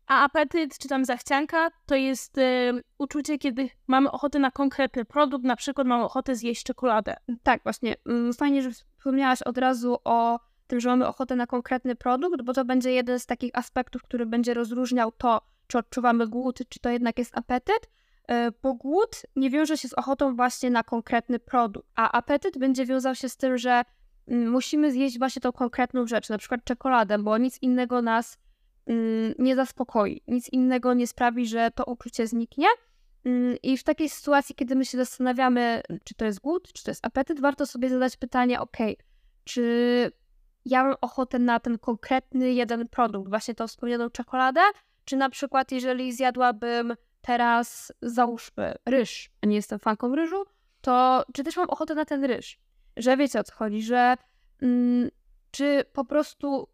a 0.07 0.23
apetyt 0.23 0.77
czy 0.77 0.87
tam 0.87 1.05
zachcianka 1.05 1.69
to 1.85 1.95
jest 1.95 2.37
y, 2.37 2.41
uczucie, 2.97 3.37
kiedy 3.37 3.69
mamy 3.87 4.11
ochotę 4.11 4.39
na 4.39 4.51
konkretny 4.51 5.05
produkt, 5.05 5.45
na 5.45 5.55
przykład 5.55 5.87
mamy 5.87 6.03
ochotę 6.03 6.35
zjeść 6.35 6.63
czekoladę. 6.63 7.15
Tak, 7.43 7.63
właśnie. 7.63 7.95
Mm, 8.05 8.33
fajnie, 8.33 8.61
że 8.61 8.71
wspomniałaś 8.71 9.41
od 9.41 9.57
razu 9.57 9.97
o 10.03 10.39
tym, 10.67 10.79
że 10.79 10.89
mamy 10.89 11.07
ochotę 11.07 11.35
na 11.35 11.47
konkretny 11.47 11.95
produkt, 11.95 12.41
bo 12.41 12.53
to 12.53 12.65
będzie 12.65 12.91
jeden 12.91 13.19
z 13.19 13.25
takich 13.25 13.51
aspektów, 13.53 14.03
który 14.03 14.25
będzie 14.25 14.53
rozróżniał 14.53 15.11
to, 15.11 15.41
czy 15.67 15.77
odczuwamy 15.77 16.27
głód, 16.27 16.59
czy 16.69 16.79
to 16.79 16.89
jednak 16.89 17.19
jest 17.19 17.37
apetyt. 17.37 17.89
E, 18.27 18.51
bo 18.63 18.73
głód 18.73 19.21
nie 19.35 19.49
wiąże 19.49 19.77
się 19.77 19.87
z 19.87 19.93
ochotą 19.93 20.35
właśnie 20.35 20.69
na 20.69 20.83
konkretny 20.83 21.39
produkt, 21.39 21.87
a 21.95 22.11
apetyt 22.11 22.57
będzie 22.57 22.85
wiązał 22.85 23.15
się 23.15 23.29
z 23.29 23.37
tym, 23.37 23.57
że 23.57 23.83
musimy 24.29 24.91
zjeść 24.91 25.19
właśnie 25.19 25.41
tą 25.41 25.51
konkretną 25.51 26.07
rzecz, 26.07 26.29
na 26.29 26.37
przykład 26.37 26.63
czekoladę, 26.63 27.19
bo 27.19 27.37
nic 27.37 27.61
innego 27.61 28.01
nas 28.01 28.37
mm, 28.85 29.33
nie 29.39 29.55
zaspokoi, 29.55 30.21
nic 30.27 30.49
innego 30.49 30.93
nie 30.93 31.07
sprawi, 31.07 31.47
że 31.47 31.71
to 31.75 31.83
uczucie 31.83 32.27
zniknie. 32.27 32.67
Mm, 33.25 33.57
I 33.63 33.77
w 33.77 33.83
takiej 33.83 34.09
sytuacji, 34.09 34.55
kiedy 34.55 34.75
my 34.75 34.85
się 34.85 34.97
zastanawiamy, 34.97 35.81
czy 36.03 36.15
to 36.15 36.25
jest 36.25 36.39
głód, 36.39 36.73
czy 36.73 36.83
to 36.83 36.91
jest 36.91 37.05
apetyt, 37.05 37.39
warto 37.39 37.65
sobie 37.65 37.89
zadać 37.89 38.17
pytanie, 38.17 38.59
ok, 38.59 38.77
czy 39.43 40.11
ja 40.65 40.83
mam 40.83 40.95
ochotę 41.01 41.39
na 41.39 41.59
ten 41.59 41.79
konkretny 41.79 42.53
jeden 42.53 42.87
produkt, 42.87 43.29
właśnie 43.29 43.55
tą 43.55 43.67
wspomnianą 43.67 44.09
czekoladę, 44.09 44.61
czy 45.05 45.17
na 45.17 45.29
przykład 45.29 45.71
jeżeli 45.71 46.13
zjadłabym 46.13 46.95
teraz 47.21 47.93
załóżmy 48.01 48.75
ryż, 48.85 49.31
a 49.41 49.47
nie 49.47 49.55
jestem 49.55 49.79
fanką 49.79 50.15
ryżu, 50.15 50.45
to 50.81 51.23
czy 51.33 51.43
też 51.43 51.57
mam 51.57 51.69
ochotę 51.69 51.95
na 51.95 52.05
ten 52.05 52.23
ryż? 52.23 52.59
Że 52.97 53.17
wiecie 53.17 53.39
o 53.39 53.43
co 53.43 53.55
chodzi, 53.55 53.81
że 53.81 54.15
mm, 54.61 55.09
czy 55.51 55.85
po 55.93 56.05
prostu 56.05 56.67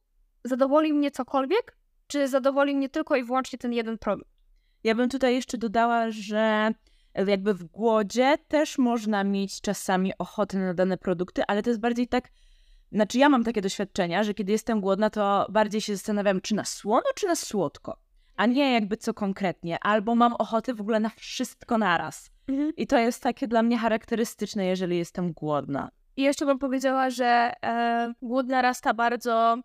zadowoli 0.44 0.94
mnie 0.94 1.12
cokolwiek, 1.12 1.78
czy 2.08 2.28
zadowoli 2.28 2.76
mnie 2.76 2.90
tylko 2.90 3.16
i 3.16 3.24
wyłącznie 3.24 3.60
ten 3.60 3.74
jeden 3.74 3.98
produkt? 3.98 4.32
Ja 4.84 4.96
bym 4.96 5.10
tutaj 5.10 5.36
jeszcze 5.36 5.58
dodała, 5.58 6.12
że 6.12 6.72
jakby 7.28 7.54
w 7.54 7.64
głodzie 7.64 8.36
też 8.48 8.78
można 8.78 9.24
mieć 9.24 9.62
czasami 9.62 10.18
ochotę 10.18 10.58
na 10.58 10.74
dane 10.74 10.98
produkty, 10.98 11.44
ale 11.48 11.64
to 11.64 11.70
jest 11.70 11.80
bardziej 11.80 12.08
tak, 12.08 12.30
znaczy 12.92 13.18
ja 13.18 13.30
mam 13.30 13.44
takie 13.44 13.62
doświadczenia, 13.62 14.24
że 14.24 14.34
kiedy 14.34 14.52
jestem 14.52 14.82
głodna, 14.82 15.10
to 15.10 15.48
bardziej 15.50 15.82
się 15.82 15.96
zastanawiam, 15.96 16.42
czy 16.42 16.56
na 16.56 16.66
słono, 16.66 17.06
czy 17.16 17.28
na 17.28 17.36
słodko, 17.36 17.98
a 18.36 18.46
nie 18.46 18.74
jakby 18.74 18.98
co 18.98 19.14
konkretnie, 19.14 19.80
albo 19.80 20.16
mam 20.16 20.34
ochotę 20.34 20.74
w 20.74 20.82
ogóle 20.82 21.00
na 21.00 21.10
wszystko 21.10 21.78
naraz. 21.78 22.32
Mhm. 22.48 22.76
I 22.78 22.88
to 22.88 22.98
jest 22.98 23.24
takie 23.24 23.48
dla 23.48 23.64
mnie 23.64 23.78
charakterystyczne, 23.78 24.66
jeżeli 24.66 24.98
jestem 24.98 25.34
głodna. 25.34 25.90
I 26.18 26.22
jeszcze 26.22 26.46
bym 26.46 26.60
powiedziała, 26.60 27.10
że 27.10 27.54
e, 27.64 28.14
głód 28.22 28.48
narasta 28.48 28.94
bardzo 28.94 29.58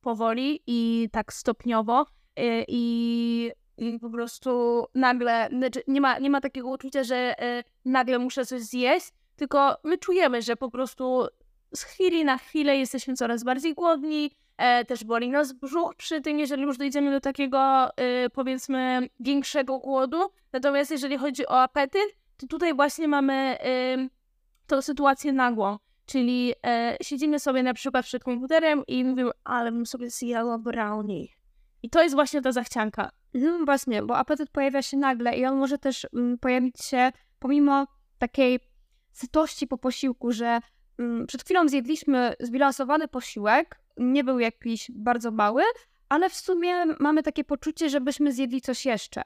powoli 0.00 0.62
i 0.66 1.08
tak 1.12 1.32
stopniowo 1.32 2.06
e, 2.36 2.64
i 2.68 3.50
i 3.80 3.98
po 3.98 4.10
prostu 4.10 4.84
nagle, 4.94 5.48
znaczy 5.52 5.82
nie 5.88 6.00
ma, 6.00 6.18
nie 6.18 6.30
ma 6.30 6.40
takiego 6.40 6.68
uczucia, 6.68 7.04
że 7.04 7.42
e, 7.42 7.64
nagle 7.84 8.18
muszę 8.18 8.46
coś 8.46 8.62
zjeść, 8.62 9.12
tylko 9.36 9.76
my 9.84 9.98
czujemy, 9.98 10.42
że 10.42 10.56
po 10.56 10.70
prostu 10.70 11.26
z 11.74 11.82
chwili 11.82 12.24
na 12.24 12.38
chwilę 12.38 12.76
jesteśmy 12.76 13.14
coraz 13.14 13.44
bardziej 13.44 13.74
głodni, 13.74 14.30
e, 14.56 14.84
też 14.84 15.04
boli 15.04 15.28
nas 15.28 15.52
brzuch 15.52 15.94
przy 15.96 16.20
tym, 16.20 16.38
jeżeli 16.38 16.62
już 16.62 16.78
dojdziemy 16.78 17.10
do 17.10 17.20
takiego 17.20 17.88
e, 17.96 18.30
powiedzmy 18.30 19.08
większego 19.20 19.78
głodu. 19.78 20.18
Natomiast 20.52 20.90
jeżeli 20.90 21.18
chodzi 21.18 21.46
o 21.46 21.62
apetyt, 21.62 22.16
to 22.36 22.46
tutaj 22.46 22.74
właśnie 22.74 23.08
mamy 23.08 23.32
e, 23.34 24.08
tą 24.66 24.82
sytuację 24.82 25.32
nagłą. 25.32 25.78
Czyli 26.10 26.54
e, 26.66 26.96
siedzimy 27.02 27.40
sobie 27.40 27.62
na 27.62 27.74
przykład 27.74 28.04
przed 28.04 28.24
komputerem 28.24 28.82
i 28.86 29.04
mówimy, 29.04 29.30
ale 29.44 29.72
bym 29.72 29.86
sobie 29.86 30.10
zjadła 30.10 30.58
brownie. 30.58 31.26
I 31.82 31.90
to 31.90 32.02
jest 32.02 32.14
właśnie 32.14 32.42
ta 32.42 32.52
zachcianka. 32.52 33.10
No 33.34 33.64
właśnie, 33.64 34.02
bo 34.02 34.16
apetyt 34.16 34.50
pojawia 34.50 34.82
się 34.82 34.96
nagle 34.96 35.38
i 35.38 35.44
on 35.44 35.58
może 35.58 35.78
też 35.78 36.06
mm, 36.14 36.38
pojawić 36.38 36.84
się 36.84 37.12
pomimo 37.38 37.86
takiej 38.18 38.60
sytości 39.12 39.66
po 39.66 39.78
posiłku, 39.78 40.32
że 40.32 40.60
mm, 40.98 41.26
przed 41.26 41.44
chwilą 41.44 41.68
zjedliśmy 41.68 42.34
zbilansowany 42.40 43.08
posiłek, 43.08 43.80
nie 43.96 44.24
był 44.24 44.38
jakiś 44.38 44.90
bardzo 44.94 45.30
mały, 45.30 45.62
ale 46.08 46.30
w 46.30 46.34
sumie 46.34 46.86
mamy 46.86 47.22
takie 47.22 47.44
poczucie, 47.44 47.88
żebyśmy 47.88 48.32
zjedli 48.32 48.60
coś 48.60 48.86
jeszcze. 48.86 49.22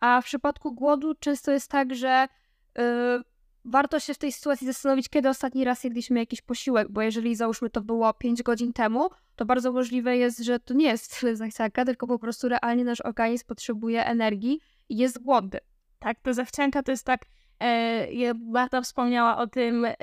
A 0.00 0.20
w 0.20 0.24
przypadku 0.24 0.72
głodu 0.74 1.14
często 1.14 1.52
jest 1.52 1.70
tak, 1.70 1.94
że 1.94 2.28
yy, 2.78 2.84
warto 3.64 4.00
się 4.00 4.14
w 4.14 4.18
tej 4.18 4.32
sytuacji 4.32 4.66
zastanowić, 4.66 5.08
kiedy 5.08 5.28
ostatni 5.28 5.64
raz 5.64 5.84
jedliśmy 5.84 6.18
jakiś 6.18 6.40
posiłek, 6.40 6.88
bo 6.90 7.02
jeżeli 7.02 7.34
załóżmy 7.34 7.70
to 7.70 7.80
było 7.80 8.14
5 8.14 8.42
godzin 8.42 8.72
temu, 8.72 9.10
to 9.36 9.44
bardzo 9.44 9.72
możliwe 9.72 10.16
jest, 10.16 10.38
że 10.38 10.60
to 10.60 10.74
nie 10.74 10.86
jest 10.86 11.24
zachcianka, 11.32 11.84
tylko 11.84 12.06
po 12.06 12.18
prostu 12.18 12.48
realnie 12.48 12.84
nasz 12.84 13.00
organizm 13.00 13.46
potrzebuje 13.46 14.04
energii 14.04 14.60
i 14.88 14.96
jest 14.96 15.22
głodny. 15.22 15.60
Tak, 15.98 16.20
to 16.20 16.34
zachcianka 16.34 16.82
to 16.82 16.90
jest 16.90 17.04
tak, 17.04 17.24
e, 17.60 18.34
Marta 18.34 18.80
wspomniała 18.82 19.38
o 19.38 19.46
tym 19.46 19.84
e, 19.84 19.94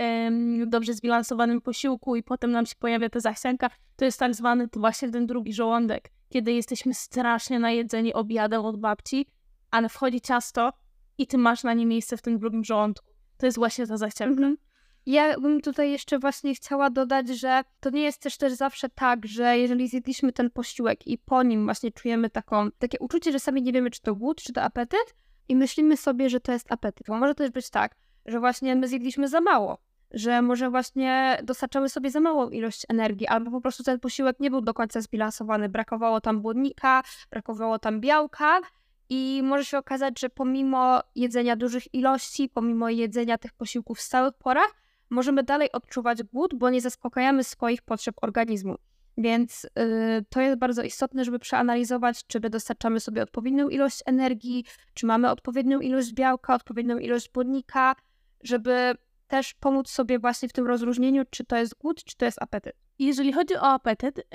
dobrze 0.68 0.94
zbilansowanym 0.94 1.62
posiłku 1.62 2.16
i 2.16 2.24
potem 2.24 2.52
nam 2.52 2.66
się 2.66 2.76
pojawia 2.80 3.10
ta 3.10 3.20
zachcianka, 3.20 3.70
to 3.96 4.06
jest 4.06 4.20
tak 4.20 4.36
zwany 4.36 4.68
to 4.68 4.80
właśnie 4.80 5.12
ten 5.12 5.26
drugi 5.26 5.54
żołądek, 5.54 6.12
kiedy 6.30 6.54
jesteśmy 6.54 6.94
strasznie 6.94 7.60
najedzeni 7.60 8.14
obiadem 8.14 8.66
od 8.66 8.80
babci, 8.80 9.26
ale 9.72 9.90
wchodzi 9.90 10.22
ciasto 10.22 10.74
i 11.18 11.28
ty 11.28 11.38
masz 11.38 11.64
na 11.64 11.74
nie 11.74 11.86
miejsce 11.86 12.18
w 12.18 12.22
tym 12.22 12.40
drugim 12.40 12.64
żołądku. 12.64 13.15
To 13.38 13.46
jest 13.46 13.58
właśnie 13.58 13.88
ta 13.88 13.98
zachcianka. 13.98 14.34
Mhm. 14.34 14.58
Ja 15.06 15.40
bym 15.40 15.62
tutaj 15.62 15.92
jeszcze 15.92 16.20
właśnie 16.20 16.56
chciała 16.56 16.90
dodać, 16.90 17.28
że 17.30 17.64
to 17.80 17.90
nie 17.90 18.02
jest 18.02 18.22
też 18.22 18.38
też 18.38 18.54
zawsze 18.54 18.90
tak, 18.90 19.26
że 19.26 19.58
jeżeli 19.58 19.88
zjedliśmy 19.88 20.32
ten 20.32 20.50
posiłek 20.50 21.08
i 21.08 21.18
po 21.18 21.44
nim 21.44 21.66
właśnie 21.66 21.92
czujemy 21.92 22.30
taką, 22.30 22.72
takie 22.72 23.00
uczucie, 23.00 23.32
że 23.32 23.40
sami 23.40 23.62
nie 23.62 23.74
wiemy, 23.74 23.92
czy 23.92 24.02
to 24.02 24.16
głód, 24.16 24.42
czy 24.42 24.54
to 24.54 24.62
apetyt 24.62 25.16
i 25.50 25.56
myślimy 25.56 25.98
sobie, 25.98 26.30
że 26.30 26.40
to 26.40 26.52
jest 26.52 26.72
apetyt. 26.72 27.08
Bo 27.08 27.18
może 27.18 27.36
też 27.36 27.52
być 27.52 27.70
tak, 27.70 27.96
że 28.26 28.40
właśnie 28.40 28.76
my 28.76 28.88
zjedliśmy 28.88 29.28
za 29.28 29.42
mało, 29.42 29.78
że 30.12 30.42
może 30.42 30.70
właśnie 30.70 31.40
dostarczamy 31.44 31.90
sobie 31.90 32.12
za 32.12 32.20
małą 32.20 32.50
ilość 32.50 32.86
energii, 32.90 33.28
albo 33.28 33.52
po 33.52 33.62
prostu 33.62 33.84
ten 33.84 34.00
posiłek 34.00 34.40
nie 34.40 34.50
był 34.50 34.62
do 34.62 34.74
końca 34.74 35.02
zbilansowany, 35.02 35.70
brakowało 35.70 36.22
tam 36.22 36.42
błonnika, 36.42 37.04
brakowało 37.30 37.80
tam 37.80 38.02
białka 38.02 38.62
i 39.10 39.42
może 39.44 39.66
się 39.66 39.78
okazać, 39.78 40.20
że 40.20 40.30
pomimo 40.30 41.02
jedzenia 41.16 41.56
dużych 41.56 41.94
ilości, 41.94 42.50
pomimo 42.50 42.90
jedzenia 42.90 43.38
tych 43.38 43.54
posiłków 43.54 43.98
w 43.98 44.02
stałych 44.02 44.34
porach, 44.34 44.76
możemy 45.10 45.44
dalej 45.44 45.72
odczuwać 45.72 46.24
głód, 46.24 46.56
bo 46.56 46.70
nie 46.70 46.82
zaspokajamy 46.82 47.44
swoich 47.44 47.82
potrzeb 47.82 48.16
organizmu. 48.22 48.76
Więc 49.18 49.64
yy, 49.64 50.26
to 50.30 50.42
jest 50.42 50.58
bardzo 50.58 50.84
istotne, 50.84 51.26
żeby 51.26 51.40
przeanalizować, 51.40 52.28
czy 52.28 52.40
my 52.40 52.50
dostarczamy 52.50 53.00
sobie 53.00 53.24
odpowiednią 53.24 53.70
ilość 53.70 54.02
energii, 54.06 54.66
czy 54.94 55.06
mamy 55.06 55.30
odpowiednią 55.30 55.80
ilość 55.80 56.14
białka, 56.14 56.56
odpowiednią 56.56 56.98
ilość 56.98 57.32
błonnika, 57.32 57.96
żeby 58.44 58.96
też 59.28 59.54
pomóc 59.54 59.90
sobie 59.90 60.20
właśnie 60.20 60.50
w 60.50 60.54
tym 60.54 60.68
rozróżnieniu, 60.68 61.24
czy 61.30 61.46
to 61.46 61.58
jest 61.58 61.76
głód, 61.78 62.04
czy 62.04 62.18
to 62.18 62.26
jest 62.26 62.42
apetyt. 62.42 62.76
Jeżeli 63.00 63.34
chodzi 63.34 63.56
o 63.56 63.64
apetyt, 63.64 64.28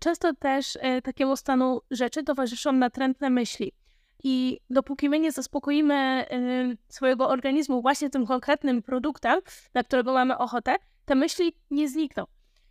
często 0.00 0.34
też 0.34 0.78
e, 0.80 1.02
takiemu 1.02 1.36
stanu 1.36 1.80
rzeczy 1.90 2.22
towarzyszą 2.22 2.72
natrętne 2.72 3.30
myśli. 3.30 3.72
I 4.24 4.60
dopóki 4.70 5.08
my 5.08 5.20
nie 5.20 5.32
zaspokoimy 5.32 6.26
y, 6.32 6.76
swojego 6.88 7.28
organizmu 7.28 7.82
właśnie 7.82 8.10
tym 8.10 8.26
konkretnym 8.26 8.82
produktem, 8.82 9.40
na 9.74 9.84
którego 9.84 10.12
mamy 10.12 10.38
ochotę, 10.38 10.76
te 11.04 11.14
myśli 11.14 11.52
nie 11.70 11.88
znikną. 11.88 12.24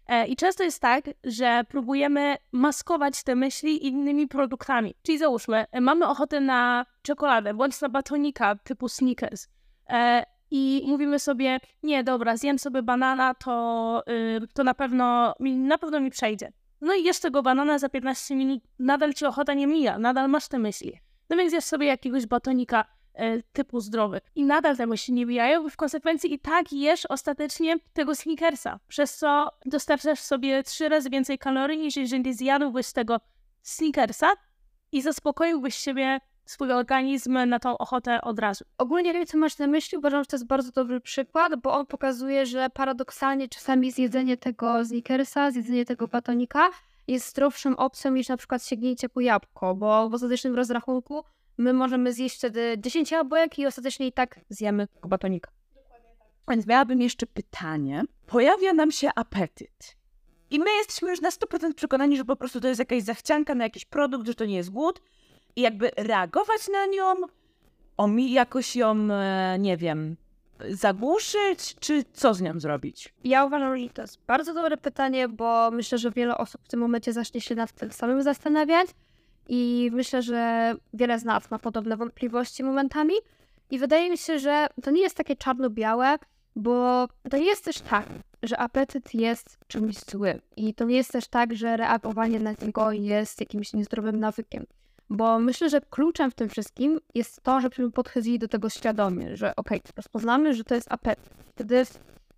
E, 0.07 0.27
I 0.27 0.35
często 0.35 0.63
jest 0.63 0.81
tak, 0.81 1.05
że 1.23 1.63
próbujemy 1.69 2.37
maskować 2.51 3.23
te 3.23 3.35
myśli 3.35 3.87
innymi 3.87 4.27
produktami. 4.27 4.95
Czyli 5.01 5.17
załóżmy, 5.17 5.65
mamy 5.81 6.07
ochotę 6.07 6.41
na 6.41 6.85
czekoladę 7.01 7.53
bądź 7.53 7.81
na 7.81 7.89
batonika 7.89 8.55
typu 8.55 8.89
Snickers. 8.89 9.47
E, 9.89 10.23
I 10.51 10.83
mówimy 10.87 11.19
sobie, 11.19 11.59
nie, 11.83 12.03
dobra, 12.03 12.37
zjem 12.37 12.59
sobie 12.59 12.83
banana, 12.83 13.33
to, 13.33 14.03
y, 14.09 14.47
to 14.53 14.63
na, 14.63 14.73
pewno, 14.73 15.35
na 15.39 15.77
pewno 15.77 15.99
mi 15.99 16.11
przejdzie. 16.11 16.51
No 16.81 16.93
i 16.93 17.03
jesz 17.03 17.19
tego 17.19 17.43
banana 17.43 17.79
za 17.79 17.89
15 17.89 18.35
minut, 18.35 18.63
nadal 18.79 19.13
ci 19.13 19.25
ochota 19.25 19.53
nie 19.53 19.67
mija, 19.67 19.97
nadal 19.97 20.29
masz 20.29 20.47
te 20.47 20.59
myśli. 20.59 20.99
No 21.29 21.38
więc 21.38 21.53
jesz 21.53 21.63
sobie 21.63 21.88
jakiegoś 21.88 22.25
batonika 22.25 22.86
e, 23.13 23.41
typu 23.41 23.79
zdrowy 23.79 24.22
i 24.36 24.43
nadal 24.46 24.77
temu 24.77 24.98
się 24.98 25.13
nie 25.13 25.25
bijają, 25.25 25.69
w 25.69 25.75
konsekwencji 25.75 26.34
i 26.34 26.39
tak 26.39 26.74
jesz 26.74 27.05
ostatecznie 27.05 27.75
tego 27.93 28.15
sneakersa, 28.15 28.79
przez 28.88 29.17
co 29.17 29.51
dostarczasz 29.65 30.19
sobie 30.19 30.63
trzy 30.63 30.89
razy 30.89 31.10
więcej 31.10 31.38
kalorii 31.38 31.79
niż 31.79 31.96
jeżeli 31.96 32.34
zjadłbyś 32.34 32.91
tego 32.91 33.19
sneakersa 33.62 34.31
i 34.91 35.01
zaspokoiłbyś 35.01 35.75
siebie 35.75 36.19
swój 36.46 36.72
organizm 36.72 37.39
na 37.48 37.60
tą 37.60 37.77
ochotę 37.77 38.22
od 38.22 38.39
razu. 38.39 38.65
Ogólnie 38.77 39.13
wiem, 39.13 39.25
co 39.25 39.38
masz 39.38 39.57
na 39.57 39.67
myśli, 39.67 39.98
uważam, 39.98 40.24
że 40.24 40.27
to 40.27 40.36
jest 40.36 40.48
bardzo 40.48 40.72
dobry 40.72 41.01
przykład, 41.01 41.55
bo 41.55 41.74
on 41.74 41.86
pokazuje, 41.86 42.46
że 42.46 42.69
paradoksalnie 42.69 43.48
czasami 43.48 43.91
zjedzenie 43.91 44.38
tego 44.38 44.86
sneakersa, 44.86 45.51
zjedzenie 45.51 45.86
tego 45.86 46.07
batonika 46.07 46.69
jest 47.07 47.29
zdrowszą 47.29 47.75
opcją 47.75 48.11
niż 48.11 48.27
na 48.27 48.37
przykład 48.37 48.63
sięgnięcie 48.63 49.09
po 49.09 49.21
jabłko, 49.21 49.75
bo 49.75 50.09
w 50.09 50.13
ostatecznym 50.13 50.55
rozrachunku 50.55 51.23
my 51.57 51.73
możemy 51.73 52.13
zjeść 52.13 52.37
wtedy 52.37 52.75
10 52.79 53.11
jabłek 53.11 53.59
i 53.59 53.65
ostatecznie 53.65 54.07
i 54.07 54.11
tak 54.11 54.39
zjemy 54.49 54.87
batonika. 55.07 55.51
Więc 56.49 56.67
miałabym 56.67 57.01
jeszcze 57.01 57.25
pytanie. 57.25 58.03
Pojawia 58.27 58.73
nam 58.73 58.91
się 58.91 59.09
apetyt. 59.15 59.97
I 60.49 60.59
my 60.59 60.71
jesteśmy 60.77 61.09
już 61.09 61.21
na 61.21 61.29
100% 61.29 61.73
przekonani, 61.73 62.17
że 62.17 62.25
po 62.25 62.35
prostu 62.35 62.61
to 62.61 62.67
jest 62.67 62.79
jakaś 62.79 63.03
zachcianka 63.03 63.55
na 63.55 63.63
jakiś 63.63 63.85
produkt, 63.85 64.27
że 64.27 64.35
to 64.35 64.45
nie 64.45 64.55
jest 64.55 64.69
głód. 64.69 65.01
I 65.55 65.61
jakby 65.61 65.91
reagować 65.97 66.67
na 66.71 66.85
nią, 66.85 67.15
omi 67.97 68.31
jakoś 68.31 68.75
ją, 68.75 69.11
e, 69.11 69.57
nie 69.59 69.77
wiem, 69.77 70.17
zagłuszyć, 70.69 71.75
czy 71.79 72.03
co 72.13 72.33
z 72.33 72.41
nią 72.41 72.59
zrobić? 72.59 73.13
Ja 73.23 73.45
uważam, 73.45 73.77
że 73.77 73.89
to 73.89 74.01
jest 74.01 74.19
bardzo 74.27 74.53
dobre 74.53 74.77
pytanie, 74.77 75.27
bo 75.27 75.71
myślę, 75.71 75.97
że 75.97 76.11
wiele 76.11 76.37
osób 76.37 76.61
w 76.63 76.67
tym 76.67 76.79
momencie 76.79 77.13
zacznie 77.13 77.41
się 77.41 77.55
nad 77.55 77.71
tym 77.71 77.91
samym 77.91 78.23
zastanawiać 78.23 78.89
i 79.49 79.89
myślę, 79.93 80.21
że 80.21 80.73
wiele 80.93 81.19
z 81.19 81.25
nas 81.25 81.51
ma 81.51 81.59
podobne 81.59 81.97
wątpliwości 81.97 82.63
momentami 82.63 83.13
i 83.69 83.79
wydaje 83.79 84.09
mi 84.09 84.17
się, 84.17 84.39
że 84.39 84.67
to 84.83 84.91
nie 84.91 85.01
jest 85.01 85.17
takie 85.17 85.35
czarno-białe, 85.35 86.17
bo 86.55 87.07
to 87.29 87.37
nie 87.37 87.45
jest 87.45 87.65
też 87.65 87.79
tak, 87.79 88.05
że 88.43 88.57
apetyt 88.57 89.13
jest 89.13 89.57
czymś 89.67 89.95
złym 89.95 90.41
i 90.57 90.73
to 90.73 90.85
nie 90.85 90.95
jest 90.95 91.11
też 91.11 91.27
tak, 91.27 91.55
że 91.55 91.77
reagowanie 91.77 92.39
na 92.39 92.51
niego 92.61 92.91
jest 92.91 93.39
jakimś 93.39 93.73
niezdrowym 93.73 94.19
nawykiem. 94.19 94.65
Bo 95.09 95.39
myślę, 95.39 95.69
że 95.69 95.81
kluczem 95.81 96.31
w 96.31 96.35
tym 96.35 96.49
wszystkim 96.49 96.99
jest 97.15 97.41
to, 97.43 97.61
żebyśmy 97.61 97.91
podchodzili 97.91 98.39
do 98.39 98.47
tego 98.47 98.69
świadomie, 98.69 99.37
że 99.37 99.55
okej, 99.55 99.79
okay, 99.79 99.91
rozpoznamy, 99.95 100.53
że 100.53 100.63
to 100.63 100.75
jest 100.75 100.91
apetyt. 100.91 101.29
Wtedy 101.55 101.85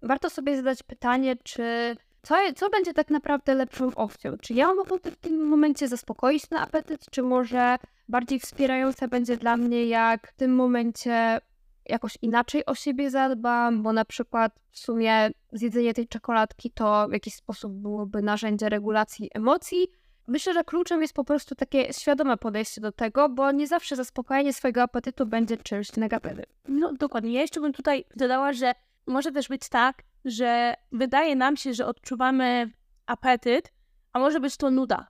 warto 0.01 0.29
sobie 0.29 0.57
zadać 0.57 0.83
pytanie, 0.83 1.35
czy 1.43 1.95
co, 2.21 2.35
co 2.55 2.69
będzie 2.69 2.93
tak 2.93 3.09
naprawdę 3.09 3.55
lepszą 3.55 3.95
opcją? 3.95 4.37
Czy 4.37 4.53
ja 4.53 4.71
ochotę 4.71 5.11
w 5.11 5.15
tym 5.15 5.47
momencie 5.47 5.87
zaspokoić 5.87 6.47
ten 6.47 6.59
apetyt, 6.59 7.05
czy 7.11 7.23
może 7.23 7.77
bardziej 8.09 8.39
wspierające 8.39 9.07
będzie 9.07 9.37
dla 9.37 9.57
mnie, 9.57 9.85
jak 9.85 10.27
w 10.27 10.33
tym 10.35 10.55
momencie 10.55 11.39
jakoś 11.85 12.17
inaczej 12.21 12.65
o 12.65 12.75
siebie 12.75 13.09
zadbam, 13.09 13.83
bo 13.83 13.93
na 13.93 14.05
przykład 14.05 14.59
w 14.71 14.79
sumie 14.79 15.31
zjedzenie 15.51 15.93
tej 15.93 16.07
czekoladki 16.07 16.71
to 16.71 17.07
w 17.09 17.13
jakiś 17.13 17.33
sposób 17.33 17.73
byłoby 17.73 18.21
narzędzie 18.21 18.69
regulacji 18.69 19.29
emocji, 19.33 19.87
Myślę, 20.29 20.53
że 20.53 20.63
kluczem 20.63 21.01
jest 21.01 21.13
po 21.13 21.23
prostu 21.23 21.55
takie 21.55 21.93
świadome 21.93 22.37
podejście 22.37 22.81
do 22.81 22.91
tego, 22.91 23.29
bo 23.29 23.51
nie 23.51 23.67
zawsze 23.67 23.95
zaspokojenie 23.95 24.53
swojego 24.53 24.81
apetytu 24.81 25.25
będzie 25.25 25.57
czymś 25.57 25.97
negatywnym. 25.97 26.45
No 26.67 26.93
dokładnie. 26.93 27.33
Ja 27.33 27.41
jeszcze 27.41 27.61
bym 27.61 27.73
tutaj 27.73 28.05
dodała, 28.15 28.53
że 28.53 28.71
może 29.07 29.31
też 29.31 29.47
być 29.47 29.69
tak, 29.69 30.03
że 30.25 30.73
wydaje 30.91 31.35
nam 31.35 31.57
się, 31.57 31.73
że 31.73 31.85
odczuwamy 31.85 32.71
apetyt, 33.05 33.73
a 34.13 34.19
może 34.19 34.39
być 34.39 34.57
to 34.57 34.71
nuda. 34.71 35.07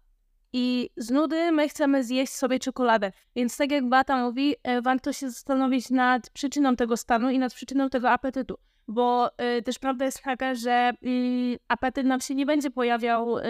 I 0.53 0.89
z 0.97 1.11
nudy 1.11 1.51
my 1.51 1.69
chcemy 1.69 2.03
zjeść 2.03 2.33
sobie 2.33 2.59
czekoladę. 2.59 3.11
Więc 3.35 3.57
tak 3.57 3.71
jak 3.71 3.89
Bata 3.89 4.25
mówi, 4.25 4.55
e, 4.63 4.81
warto 4.81 5.13
się 5.13 5.29
zastanowić 5.29 5.89
nad 5.89 6.29
przyczyną 6.29 6.75
tego 6.75 6.97
stanu 6.97 7.29
i 7.29 7.39
nad 7.39 7.53
przyczyną 7.53 7.89
tego 7.89 8.11
apetytu. 8.11 8.57
Bo 8.87 9.31
y, 9.57 9.61
też 9.61 9.79
prawda 9.79 10.05
jest 10.05 10.23
taka, 10.23 10.55
że 10.55 10.93
y, 11.05 11.59
apetyt 11.67 12.05
nam 12.05 12.21
się 12.21 12.35
nie 12.35 12.45
będzie 12.45 12.71
pojawiał 12.71 13.37
y, 13.37 13.41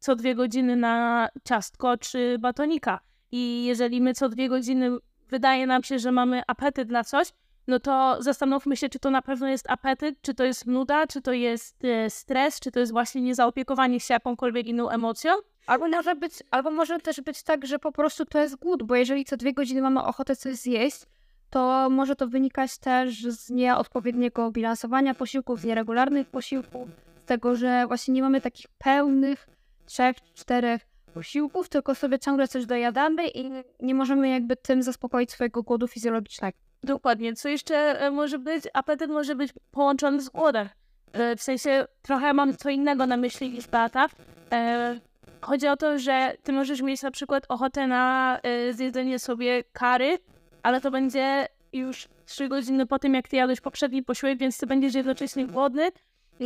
co 0.00 0.16
dwie 0.16 0.34
godziny 0.34 0.76
na 0.76 1.28
ciastko 1.44 1.96
czy 1.96 2.38
batonika. 2.38 3.00
I 3.32 3.64
jeżeli 3.64 4.00
my 4.00 4.14
co 4.14 4.28
dwie 4.28 4.48
godziny 4.48 4.90
wydaje 5.28 5.66
nam 5.66 5.82
się, 5.82 5.98
że 5.98 6.12
mamy 6.12 6.42
apetyt 6.46 6.90
na 6.90 7.04
coś, 7.04 7.32
no 7.66 7.80
to 7.80 8.16
zastanówmy 8.20 8.76
się, 8.76 8.88
czy 8.88 8.98
to 8.98 9.10
na 9.10 9.22
pewno 9.22 9.48
jest 9.48 9.70
apetyt, 9.70 10.22
czy 10.22 10.34
to 10.34 10.44
jest 10.44 10.66
nuda, 10.66 11.06
czy 11.06 11.22
to 11.22 11.32
jest 11.32 11.84
e, 11.84 12.10
stres, 12.10 12.60
czy 12.60 12.70
to 12.70 12.80
jest 12.80 12.92
właśnie 12.92 13.22
niezaopiekowanie 13.22 14.00
się 14.00 14.14
jakąkolwiek 14.14 14.66
inną 14.66 14.88
emocją. 14.90 15.32
Albo 15.66 15.88
może, 15.88 16.14
być, 16.14 16.32
albo 16.50 16.70
może 16.70 16.98
też 16.98 17.20
być 17.20 17.42
tak, 17.42 17.66
że 17.66 17.78
po 17.78 17.92
prostu 17.92 18.24
to 18.24 18.38
jest 18.38 18.56
głód, 18.56 18.82
bo 18.82 18.94
jeżeli 18.96 19.24
co 19.24 19.36
dwie 19.36 19.52
godziny 19.52 19.82
mamy 19.82 20.02
ochotę 20.02 20.36
coś 20.36 20.56
zjeść, 20.56 21.06
to 21.50 21.90
może 21.90 22.16
to 22.16 22.28
wynikać 22.28 22.78
też 22.78 23.22
z 23.22 23.50
nieodpowiedniego 23.50 24.50
bilansowania 24.50 25.14
posiłków, 25.14 25.60
z 25.60 25.64
nieregularnych 25.64 26.28
posiłków, 26.28 26.88
z 27.16 27.24
tego, 27.24 27.56
że 27.56 27.86
właśnie 27.86 28.14
nie 28.14 28.22
mamy 28.22 28.40
takich 28.40 28.66
pełnych 28.78 29.46
trzech, 29.90 30.16
czterech 30.34 30.86
posiłków, 31.14 31.68
tylko 31.68 31.94
sobie 31.94 32.18
ciągle 32.18 32.48
coś 32.48 32.66
dojadamy 32.66 33.28
i 33.28 33.50
nie 33.80 33.94
możemy 33.94 34.28
jakby 34.28 34.56
tym 34.56 34.82
zaspokoić 34.82 35.30
swojego 35.30 35.62
głodu 35.62 35.88
fizjologicznego. 35.88 36.58
Dokładnie. 36.82 37.34
Co 37.34 37.48
jeszcze 37.48 38.00
e, 38.00 38.10
może 38.10 38.38
być? 38.38 38.64
Apetyt 38.74 39.10
może 39.10 39.34
być 39.34 39.52
połączony 39.70 40.20
z 40.20 40.28
głodem. 40.28 40.68
E, 41.12 41.36
w 41.36 41.42
sensie 41.42 41.86
trochę 42.02 42.32
mam 42.32 42.56
co 42.56 42.70
innego 42.70 43.06
na 43.06 43.16
myśli 43.16 43.50
niż 43.50 43.66
Beata. 43.66 44.06
E, 44.52 45.00
chodzi 45.40 45.68
o 45.68 45.76
to, 45.76 45.98
że 45.98 46.34
ty 46.42 46.52
możesz 46.52 46.82
mieć 46.82 47.02
na 47.02 47.10
przykład 47.10 47.44
ochotę 47.48 47.86
na 47.86 48.40
zjedzenie 48.70 49.18
sobie 49.18 49.64
kary, 49.72 50.18
ale 50.62 50.80
to 50.80 50.90
będzie 50.90 51.46
już 51.72 52.08
trzy 52.26 52.48
godziny 52.48 52.86
po 52.86 52.98
tym, 52.98 53.14
jak 53.14 53.28
ty 53.28 53.36
jadłeś 53.36 53.60
poprzedni 53.60 54.02
posiłek, 54.02 54.38
więc 54.38 54.58
ty 54.58 54.66
będziesz 54.66 54.94
jednocześnie 54.94 55.46
głodny, 55.46 55.90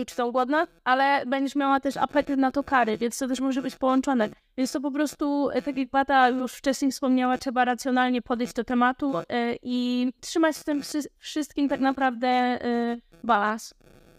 czy 0.06 0.14
są 0.14 0.32
głodna, 0.32 0.66
ale 0.84 1.26
będziesz 1.26 1.56
miała 1.56 1.80
też 1.80 1.96
apetyt 1.96 2.38
na 2.38 2.50
to 2.50 2.64
kary, 2.64 2.98
więc 2.98 3.18
to 3.18 3.28
też 3.28 3.40
może 3.40 3.62
być 3.62 3.76
połączone. 3.76 4.28
Więc 4.56 4.72
to 4.72 4.80
po 4.80 4.90
prostu, 4.90 5.50
e, 5.50 5.62
tak 5.62 5.76
jak 5.76 5.90
Bata 5.90 6.28
już 6.28 6.52
wcześniej 6.52 6.92
wspomniała, 6.92 7.38
trzeba 7.38 7.64
racjonalnie 7.64 8.22
podejść 8.22 8.52
do 8.52 8.64
tematu 8.64 9.12
e, 9.18 9.24
i 9.62 10.12
trzymać 10.20 10.56
z 10.56 10.64
tym 10.64 10.82
wszystkim 11.18 11.68
tak 11.68 11.80
naprawdę 11.80 12.28
e, 12.28 12.96
balans. 13.24 13.74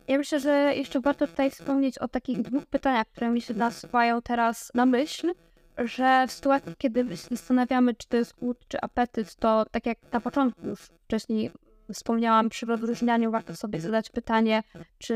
Ja 0.07 0.17
myślę, 0.17 0.39
że 0.39 0.73
jeszcze 0.75 0.99
warto 0.99 1.27
tutaj 1.27 1.51
wspomnieć 1.51 1.97
o 1.97 2.07
takich 2.07 2.41
dwóch 2.41 2.65
pytaniach, 2.65 3.07
które 3.07 3.29
mi 3.29 3.41
się 3.41 3.53
nasuwają 3.53 4.21
teraz 4.21 4.71
na 4.73 4.85
myśl, 4.85 5.33
że 5.77 6.25
w 6.27 6.31
sytuacji, 6.31 6.73
kiedy 6.77 7.17
się 7.17 7.27
zastanawiamy, 7.31 7.95
czy 7.95 8.07
to 8.07 8.17
jest 8.17 8.35
głód, 8.35 8.57
czy 8.67 8.81
apetyt, 8.81 9.35
to 9.35 9.65
tak 9.71 9.85
jak 9.85 9.97
na 10.11 10.19
początku 10.19 10.67
już 10.67 10.79
wcześniej 10.79 11.51
wspomniałam 11.93 12.49
przy 12.49 12.65
rozróżnianiu, 12.65 13.31
warto 13.31 13.55
sobie 13.55 13.81
zadać 13.81 14.09
pytanie, 14.09 14.63
czy 14.97 15.15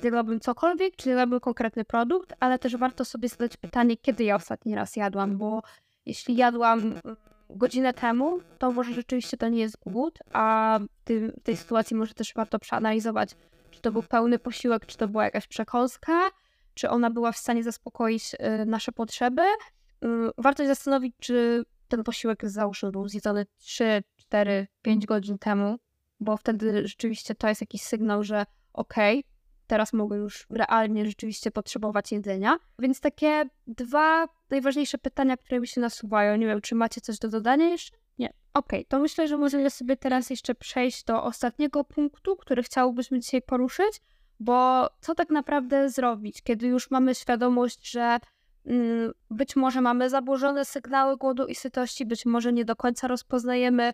zjadłabym 0.00 0.40
cokolwiek, 0.40 0.96
czy 0.96 1.04
zjadłabym 1.04 1.40
konkretny 1.40 1.84
produkt, 1.84 2.34
ale 2.40 2.58
też 2.58 2.76
warto 2.76 3.04
sobie 3.04 3.28
zadać 3.28 3.56
pytanie, 3.56 3.96
kiedy 3.96 4.24
ja 4.24 4.36
ostatni 4.36 4.74
raz 4.74 4.96
jadłam, 4.96 5.38
bo 5.38 5.62
jeśli 6.06 6.36
jadłam 6.36 6.80
mm, 6.80 7.16
godzinę 7.50 7.94
temu, 7.94 8.38
to 8.58 8.72
może 8.72 8.94
rzeczywiście 8.94 9.36
to 9.36 9.48
nie 9.48 9.60
jest 9.60 9.78
głód, 9.78 10.18
a 10.32 10.78
w, 10.80 11.10
w 11.40 11.42
tej 11.42 11.56
sytuacji 11.56 11.96
może 11.96 12.14
też 12.14 12.34
warto 12.34 12.58
przeanalizować, 12.58 13.30
czy 13.70 13.80
to 13.80 13.92
był 13.92 14.02
pełny 14.02 14.38
posiłek, 14.38 14.86
czy 14.86 14.96
to 14.96 15.08
była 15.08 15.24
jakaś 15.24 15.46
przekąska, 15.46 16.30
czy 16.74 16.90
ona 16.90 17.10
była 17.10 17.32
w 17.32 17.36
stanie 17.36 17.64
zaspokoić 17.64 18.34
y, 18.34 18.66
nasze 18.66 18.92
potrzeby. 18.92 19.42
Y, 19.42 20.08
warto 20.38 20.62
się 20.62 20.68
zastanowić, 20.68 21.14
czy 21.20 21.64
ten 21.88 22.04
posiłek 22.04 22.50
załóżmy 22.50 22.90
był 22.90 23.08
zjedzony 23.08 23.46
3, 23.58 24.02
4, 24.16 24.66
5 24.82 25.06
godzin 25.06 25.38
temu, 25.38 25.78
bo 26.20 26.36
wtedy 26.36 26.88
rzeczywiście 26.88 27.34
to 27.34 27.48
jest 27.48 27.60
jakiś 27.60 27.82
sygnał, 27.82 28.22
że 28.22 28.46
okej, 28.72 29.18
okay, 29.18 29.31
teraz 29.72 29.92
mogę 29.92 30.16
już 30.16 30.46
realnie 30.50 31.06
rzeczywiście 31.06 31.50
potrzebować 31.50 32.12
jedzenia. 32.12 32.58
Więc 32.78 33.00
takie 33.00 33.44
dwa 33.66 34.28
najważniejsze 34.50 34.98
pytania, 34.98 35.36
które 35.36 35.60
mi 35.60 35.66
się 35.66 35.80
nasuwają. 35.80 36.36
Nie 36.36 36.46
wiem, 36.46 36.60
czy 36.60 36.74
macie 36.74 37.00
coś 37.00 37.18
do 37.18 37.28
dodania 37.28 37.68
jeszcze? 37.68 37.96
Nie. 38.18 38.28
Okej, 38.54 38.80
okay, 38.80 38.84
to 38.88 38.98
myślę, 38.98 39.28
że 39.28 39.38
możemy 39.38 39.70
sobie 39.70 39.96
teraz 39.96 40.30
jeszcze 40.30 40.54
przejść 40.54 41.04
do 41.04 41.24
ostatniego 41.24 41.84
punktu, 41.84 42.36
który 42.36 42.62
chciałbyśmy 42.62 43.20
dzisiaj 43.20 43.42
poruszyć, 43.42 44.00
bo 44.40 44.88
co 45.00 45.14
tak 45.14 45.30
naprawdę 45.30 45.90
zrobić, 45.90 46.42
kiedy 46.42 46.66
już 46.66 46.90
mamy 46.90 47.14
świadomość, 47.14 47.90
że 47.90 48.18
mm, 48.66 49.12
być 49.30 49.56
może 49.56 49.80
mamy 49.80 50.10
zaburzone 50.10 50.64
sygnały 50.64 51.16
głodu 51.16 51.46
i 51.46 51.54
sytości, 51.54 52.06
być 52.06 52.26
może 52.26 52.52
nie 52.52 52.64
do 52.64 52.76
końca 52.76 53.08
rozpoznajemy 53.08 53.92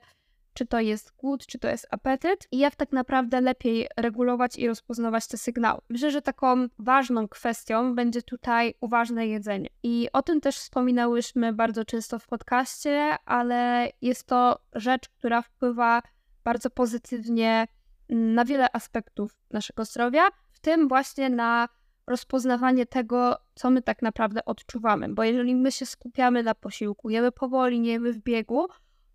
czy 0.59 0.66
to 0.66 0.81
jest 0.81 1.16
głód, 1.16 1.47
czy 1.47 1.59
to 1.59 1.68
jest 1.68 1.87
apetyt 1.90 2.49
i 2.53 2.59
jak 2.59 2.77
tak 2.77 2.92
naprawdę 2.92 3.40
lepiej 3.40 3.88
regulować 3.97 4.57
i 4.57 4.68
rozpoznawać 4.68 5.27
te 5.27 5.38
sygnały. 5.38 5.81
Myślę, 5.88 6.11
że 6.11 6.23
taką 6.23 6.66
ważną 6.79 7.29
kwestią 7.29 7.94
będzie 7.94 8.23
tutaj 8.23 8.75
uważne 8.81 9.27
jedzenie. 9.27 9.68
I 9.83 10.09
o 10.12 10.23
tym 10.23 10.40
też 10.40 10.57
wspominałyśmy 10.57 11.53
bardzo 11.53 11.85
często 11.85 12.18
w 12.18 12.27
podcaście, 12.27 13.16
ale 13.25 13.90
jest 14.03 14.27
to 14.27 14.59
rzecz, 14.75 15.09
która 15.09 15.42
wpływa 15.42 16.03
bardzo 16.44 16.71
pozytywnie 16.71 17.66
na 18.09 18.44
wiele 18.44 18.73
aspektów 18.73 19.40
naszego 19.51 19.85
zdrowia, 19.85 20.29
w 20.51 20.61
tym 20.61 20.88
właśnie 20.88 21.31
na 21.31 21.68
rozpoznawanie 22.07 22.87
tego, 22.87 23.37
co 23.55 23.71
my 23.71 23.83
tak 23.83 24.03
naprawdę 24.03 24.44
odczuwamy. 24.44 25.09
Bo 25.09 25.25
jeżeli 25.25 25.55
my 25.55 25.73
się 25.73 25.87
skupiamy 25.87 26.42
na 26.42 26.55
posiłku, 26.55 27.11
jemy 27.11 27.33
powoli, 27.33 27.81
nie 27.81 27.90
jemy 27.90 28.12
w 28.12 28.18
biegu, 28.18 28.66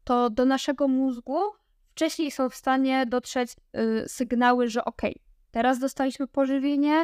to 0.04 0.30
do 0.30 0.46
naszego 0.46 0.88
mózgu 0.88 1.40
wcześniej 1.94 2.32
są 2.32 2.50
w 2.50 2.56
stanie 2.56 3.06
dotrzeć 3.06 3.56
y, 3.78 4.10
sygnały, 4.10 4.68
że 4.68 4.86
ok, 4.86 5.02
teraz 5.52 5.80
dostaliśmy 5.80 6.28
pożywienie, 6.28 7.04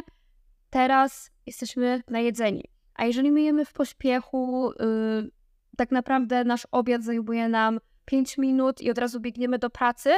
teraz 0.70 1.30
jesteśmy 1.46 2.02
najedzeni. 2.08 2.64
A 2.94 3.04
jeżeli 3.04 3.30
my 3.30 3.42
jemy 3.42 3.64
w 3.64 3.72
pośpiechu, 3.72 4.70
y, 4.70 5.30
tak 5.76 5.90
naprawdę 5.90 6.44
nasz 6.44 6.66
obiad 6.70 7.02
zajmuje 7.02 7.48
nam 7.48 7.80
5 8.04 8.38
minut 8.38 8.80
i 8.80 8.90
od 8.90 8.98
razu 8.98 9.20
biegniemy 9.20 9.58
do 9.58 9.70
pracy, 9.70 10.10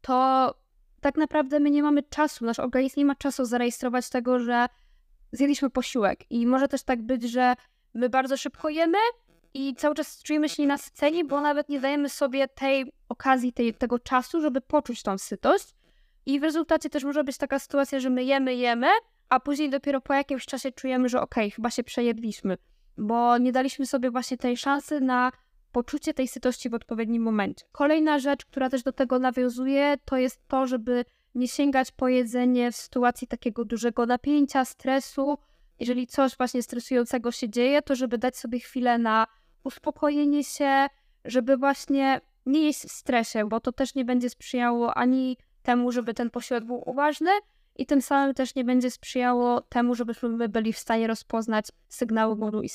to 0.00 0.54
tak 1.00 1.16
naprawdę 1.16 1.60
my 1.60 1.70
nie 1.70 1.82
mamy 1.82 2.02
czasu, 2.02 2.44
nasz 2.44 2.58
organizm 2.58 2.94
nie 3.00 3.04
ma 3.04 3.14
czasu 3.14 3.44
zarejestrować 3.44 4.08
tego, 4.10 4.38
że 4.38 4.66
zjedliśmy 5.32 5.70
posiłek. 5.70 6.30
I 6.30 6.46
może 6.46 6.68
też 6.68 6.82
tak 6.82 7.02
być, 7.02 7.22
że 7.22 7.54
my 7.94 8.08
bardzo 8.08 8.36
szybko 8.36 8.68
jemy, 8.68 8.98
i 9.56 9.74
cały 9.74 9.94
czas 9.94 10.22
czujemy 10.22 10.48
się 10.48 10.62
nienasyceni, 10.62 11.24
bo 11.24 11.40
nawet 11.40 11.68
nie 11.68 11.80
dajemy 11.80 12.08
sobie 12.08 12.48
tej 12.48 12.92
okazji, 13.08 13.52
tej, 13.52 13.74
tego 13.74 13.98
czasu, 13.98 14.40
żeby 14.40 14.60
poczuć 14.60 15.02
tą 15.02 15.18
sytość. 15.18 15.74
I 16.26 16.40
w 16.40 16.42
rezultacie 16.42 16.90
też 16.90 17.04
może 17.04 17.24
być 17.24 17.36
taka 17.36 17.58
sytuacja, 17.58 18.00
że 18.00 18.10
my 18.10 18.24
jemy, 18.24 18.54
jemy, 18.54 18.86
a 19.28 19.40
później 19.40 19.70
dopiero 19.70 20.00
po 20.00 20.14
jakimś 20.14 20.46
czasie 20.46 20.72
czujemy, 20.72 21.08
że 21.08 21.20
okej, 21.20 21.44
okay, 21.46 21.50
chyba 21.50 21.70
się 21.70 21.84
przejedliśmy, 21.84 22.56
bo 22.98 23.38
nie 23.38 23.52
daliśmy 23.52 23.86
sobie 23.86 24.10
właśnie 24.10 24.36
tej 24.36 24.56
szansy 24.56 25.00
na 25.00 25.32
poczucie 25.72 26.14
tej 26.14 26.28
sytości 26.28 26.70
w 26.70 26.74
odpowiednim 26.74 27.22
momencie. 27.22 27.64
Kolejna 27.72 28.18
rzecz, 28.18 28.44
która 28.44 28.70
też 28.70 28.82
do 28.82 28.92
tego 28.92 29.18
nawiązuje, 29.18 29.96
to 30.04 30.16
jest 30.16 30.48
to, 30.48 30.66
żeby 30.66 31.04
nie 31.34 31.48
sięgać 31.48 31.92
po 31.92 32.08
jedzenie 32.08 32.72
w 32.72 32.76
sytuacji 32.76 33.28
takiego 33.28 33.64
dużego 33.64 34.06
napięcia, 34.06 34.64
stresu. 34.64 35.38
Jeżeli 35.80 36.06
coś 36.06 36.36
właśnie 36.36 36.62
stresującego 36.62 37.32
się 37.32 37.48
dzieje, 37.48 37.82
to 37.82 37.94
żeby 37.94 38.18
dać 38.18 38.36
sobie 38.36 38.60
chwilę 38.60 38.98
na 38.98 39.26
uspokojenie 39.66 40.44
się, 40.44 40.86
żeby 41.24 41.56
właśnie 41.56 42.20
nie 42.46 42.60
jeść 42.60 42.80
w 42.80 42.92
stresie, 42.92 43.48
bo 43.48 43.60
to 43.60 43.72
też 43.72 43.94
nie 43.94 44.04
będzie 44.04 44.30
sprzyjało 44.30 44.94
ani 44.94 45.36
temu, 45.62 45.92
żeby 45.92 46.14
ten 46.14 46.30
posiłek 46.30 46.64
był 46.64 46.82
uważny 46.86 47.30
i 47.76 47.86
tym 47.86 48.02
samym 48.02 48.34
też 48.34 48.54
nie 48.54 48.64
będzie 48.64 48.90
sprzyjało 48.90 49.60
temu, 49.60 49.94
żebyśmy 49.94 50.48
byli 50.48 50.72
w 50.72 50.78
stanie 50.78 51.06
rozpoznać 51.06 51.66
sygnały 51.88 52.36
głodu 52.36 52.62
i 52.62 52.68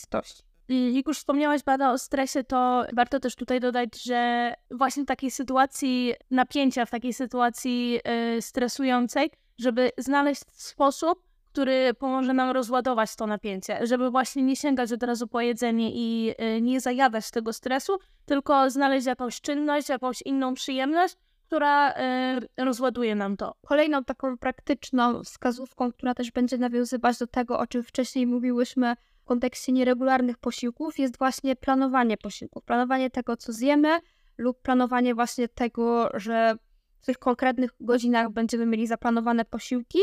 jak 0.94 1.08
już 1.08 1.18
wspomniałaś, 1.18 1.64
Bada, 1.64 1.92
o 1.92 1.98
stresie, 1.98 2.44
to 2.44 2.86
warto 2.94 3.20
też 3.20 3.36
tutaj 3.36 3.60
dodać, 3.60 4.04
że 4.04 4.54
właśnie 4.72 5.04
w 5.04 5.08
takiej 5.08 5.32
sytuacji 5.32 6.14
napięcia, 6.32 6.86
w 6.86 6.92
takiej 6.92 7.14
sytuacji 7.14 8.00
y, 8.38 8.42
stresującej, 8.42 9.32
żeby 9.58 9.92
znaleźć 9.98 10.44
sposób, 10.52 11.24
który 11.52 11.94
pomoże 11.94 12.34
nam 12.34 12.52
rozładować 12.52 13.16
to 13.16 13.28
napięcie, 13.28 13.88
żeby 13.88 14.12
właśnie 14.12 14.44
nie 14.44 14.56
sięgać 14.56 14.92
od 14.92 15.04
razu 15.04 15.28
po 15.28 15.42
jedzenie 15.42 15.92
i 15.94 16.36
y, 16.58 16.62
nie 16.62 16.82
zajadać 16.82 17.32
tego 17.32 17.54
stresu, 17.54 17.98
tylko 18.26 18.70
znaleźć 18.70 19.08
jakąś 19.08 19.42
czynność, 19.42 19.90
jakąś 19.90 20.22
inną 20.22 20.54
przyjemność, 20.54 21.16
która 21.48 21.92
y, 21.92 21.96
rozładuje 22.58 23.16
nam 23.16 23.38
to. 23.38 23.56
Kolejną 23.66 24.04
taką 24.04 24.38
praktyczną 24.38 25.24
wskazówką, 25.24 25.92
która 25.92 26.14
też 26.14 26.32
będzie 26.32 26.58
nawiązywać 26.58 27.18
do 27.18 27.28
tego, 27.28 27.60
o 27.60 27.68
czym 27.68 27.84
wcześniej 27.84 28.28
mówiłyśmy 28.28 28.96
w 29.22 29.26
kontekście 29.26 29.72
nieregularnych 29.72 30.38
posiłków, 30.38 31.00
jest 31.00 31.18
właśnie 31.18 31.56
planowanie 31.56 32.18
posiłków. 32.18 32.64
Planowanie 32.64 33.10
tego, 33.10 33.38
co 33.38 33.54
zjemy, 33.54 34.00
lub 34.38 34.62
planowanie 34.62 35.16
właśnie 35.16 35.48
tego, 35.48 36.10
że 36.14 36.56
w 37.02 37.06
tych 37.06 37.18
konkretnych 37.18 37.72
godzinach 37.80 38.30
będziemy 38.30 38.66
mieli 38.66 38.88
zaplanowane 38.88 39.46
posiłki 39.46 40.00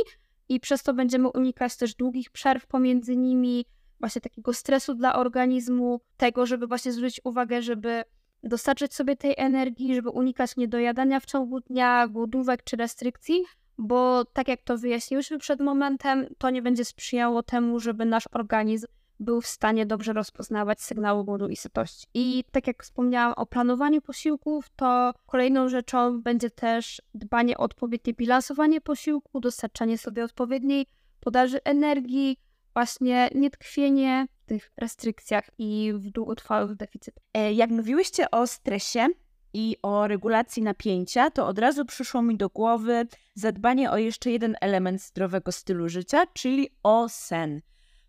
i 0.48 0.60
przez 0.60 0.82
to 0.82 0.94
będziemy 0.94 1.28
unikać 1.28 1.76
też 1.76 1.94
długich 1.94 2.30
przerw 2.30 2.66
pomiędzy 2.66 3.16
nimi, 3.16 3.64
właśnie 4.00 4.20
takiego 4.20 4.52
stresu 4.52 4.94
dla 4.94 5.16
organizmu, 5.16 6.00
tego, 6.16 6.46
żeby 6.46 6.66
właśnie 6.66 6.92
zwrócić 6.92 7.20
uwagę, 7.24 7.62
żeby 7.62 8.04
dostarczyć 8.42 8.94
sobie 8.94 9.16
tej 9.16 9.34
energii, 9.36 9.94
żeby 9.94 10.10
unikać 10.10 10.56
niedojadania 10.56 11.20
w 11.20 11.26
ciągu 11.26 11.60
dnia, 11.60 12.08
głodówek 12.08 12.64
czy 12.64 12.76
restrykcji, 12.76 13.42
bo 13.78 14.24
tak 14.24 14.48
jak 14.48 14.62
to 14.62 14.78
wyjaśniłyśmy 14.78 15.38
przed 15.38 15.60
momentem, 15.60 16.26
to 16.38 16.50
nie 16.50 16.62
będzie 16.62 16.84
sprzyjało 16.84 17.42
temu, 17.42 17.80
żeby 17.80 18.04
nasz 18.04 18.24
organizm 18.32 18.86
był 19.20 19.40
w 19.40 19.46
stanie 19.46 19.86
dobrze 19.86 20.12
rozpoznawać 20.12 20.82
sygnały 20.82 21.24
głodu 21.24 21.48
i 21.48 21.56
sytości. 21.56 22.06
I 22.14 22.44
tak 22.52 22.66
jak 22.66 22.82
wspomniałam 22.82 23.32
o 23.36 23.46
planowaniu 23.46 24.00
posiłków, 24.00 24.70
to 24.76 25.12
kolejną 25.26 25.68
rzeczą 25.68 26.22
będzie 26.22 26.50
też 26.50 27.02
dbanie 27.14 27.58
o 27.58 27.68
odpowiednie 27.68 28.14
bilansowanie 28.14 28.80
posiłku, 28.80 29.40
dostarczanie 29.40 29.98
sobie 29.98 30.24
odpowiedniej 30.24 30.86
podaży 31.20 31.62
energii, 31.64 32.36
właśnie 32.74 33.30
nietkwienie 33.34 34.26
w 34.42 34.44
tych 34.44 34.72
restrykcjach 34.76 35.50
i 35.58 35.92
w 35.94 36.10
długotrwałych 36.10 36.74
deficytach. 36.74 37.24
E, 37.34 37.52
jak 37.52 37.70
mówiłyście 37.70 38.30
o 38.30 38.46
stresie 38.46 39.06
i 39.54 39.76
o 39.82 40.08
regulacji 40.08 40.62
napięcia, 40.62 41.30
to 41.30 41.46
od 41.46 41.58
razu 41.58 41.84
przyszło 41.84 42.22
mi 42.22 42.36
do 42.36 42.48
głowy 42.48 43.06
zadbanie 43.34 43.90
o 43.90 43.96
jeszcze 43.96 44.30
jeden 44.30 44.56
element 44.60 45.02
zdrowego 45.02 45.52
stylu 45.52 45.88
życia, 45.88 46.26
czyli 46.26 46.70
o 46.82 47.08
sen. 47.08 47.60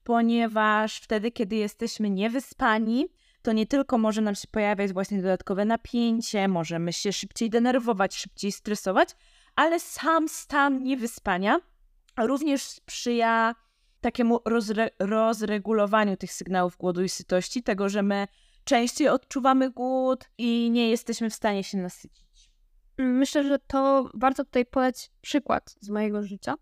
Ponieważ 0.10 0.98
wtedy, 0.98 1.32
kiedy 1.32 1.56
jesteśmy 1.56 2.10
niewyspani, 2.10 3.08
to 3.42 3.52
nie 3.52 3.66
tylko 3.66 3.98
może 3.98 4.22
nam 4.22 4.36
się 4.36 4.48
pojawiać 4.52 4.94
właśnie 4.94 5.22
dodatkowe 5.22 5.66
napięcie, 5.66 6.48
możemy 6.48 6.94
się 6.94 7.14
szybciej 7.14 7.50
denerwować, 7.50 8.16
szybciej 8.16 8.52
stresować, 8.52 9.10
ale 9.56 9.80
sam 9.80 10.30
stan 10.30 10.84
niewyspania 10.84 11.60
również 12.18 12.64
sprzyja 12.64 13.56
takiemu 14.02 14.40
rozre 14.46 14.90
rozregulowaniu 15.00 16.18
tych 16.18 16.34
sygnałów 16.34 16.78
głodu 16.78 17.04
i 17.04 17.10
sytości, 17.10 17.64
tego, 17.64 17.90
że 17.90 18.04
my 18.04 18.28
częściej 18.64 19.08
odczuwamy 19.08 19.70
głód 19.70 20.26
i 20.38 20.70
nie 20.72 20.90
jesteśmy 20.90 21.30
w 21.30 21.36
stanie 21.36 21.64
się 21.64 21.78
nasycić. 21.78 22.52
Myślę, 22.98 23.44
że 23.44 23.60
to 23.60 24.10
warto 24.14 24.46
tutaj 24.46 24.66
podać 24.66 25.12
przykład 25.22 25.76
z 25.82 25.90
mojego 25.90 26.24
życia. 26.24 26.56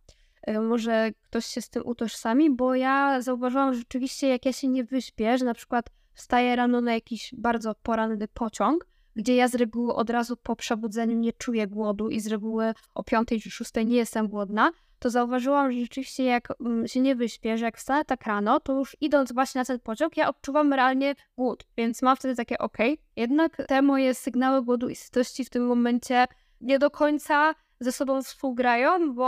E, 0.47 0.61
może 0.61 1.11
ktoś 1.23 1.45
się 1.45 1.61
z 1.61 1.69
tym 1.69 1.85
utożsami, 1.85 2.49
bo 2.49 2.75
ja 2.75 3.21
zauważyłam 3.21 3.73
że 3.73 3.79
rzeczywiście, 3.79 4.27
jak 4.27 4.45
ja 4.45 4.53
się 4.53 4.67
nie 4.67 4.83
wyśpię, 4.83 5.37
że 5.37 5.45
na 5.45 5.53
przykład 5.53 5.89
wstaję 6.13 6.55
rano 6.55 6.81
na 6.81 6.93
jakiś 6.93 7.33
bardzo 7.37 7.75
poranny 7.83 8.27
pociąg, 8.27 8.87
gdzie 9.15 9.35
ja 9.35 9.47
z 9.47 9.55
reguły 9.55 9.93
od 9.93 10.09
razu 10.09 10.37
po 10.37 10.55
przebudzeniu 10.55 11.15
nie 11.15 11.33
czuję 11.33 11.67
głodu 11.67 12.09
i 12.09 12.19
z 12.19 12.27
reguły 12.27 12.73
o 12.95 13.03
5 13.03 13.27
czy 13.43 13.51
6 13.51 13.71
nie 13.85 13.97
jestem 13.97 14.27
głodna, 14.27 14.71
to 14.99 15.09
zauważyłam, 15.09 15.71
że 15.71 15.79
rzeczywiście 15.79 16.23
jak 16.23 16.53
mm, 16.61 16.87
się 16.87 16.99
nie 16.99 17.15
wyśpię, 17.15 17.57
że 17.57 17.65
jak 17.65 17.77
wstanę 17.77 18.05
tak 18.05 18.25
rano, 18.25 18.59
to 18.59 18.73
już 18.73 18.97
idąc 19.01 19.31
właśnie 19.31 19.61
na 19.61 19.65
ten 19.65 19.79
pociąg, 19.79 20.17
ja 20.17 20.29
odczuwam 20.29 20.73
realnie 20.73 21.15
głód, 21.37 21.65
więc 21.77 22.01
mam 22.01 22.15
wtedy 22.15 22.35
takie 22.35 22.57
ok, 22.57 22.77
jednak 23.15 23.57
te 23.67 23.81
moje 23.81 24.13
sygnały 24.13 24.63
głodu 24.63 24.89
i 24.89 24.95
sytości 24.95 25.45
w 25.45 25.49
tym 25.49 25.67
momencie 25.67 26.27
nie 26.61 26.79
do 26.79 26.91
końca 26.91 27.55
ze 27.79 27.91
sobą 27.91 28.21
współgrają, 28.21 29.13
bo 29.13 29.27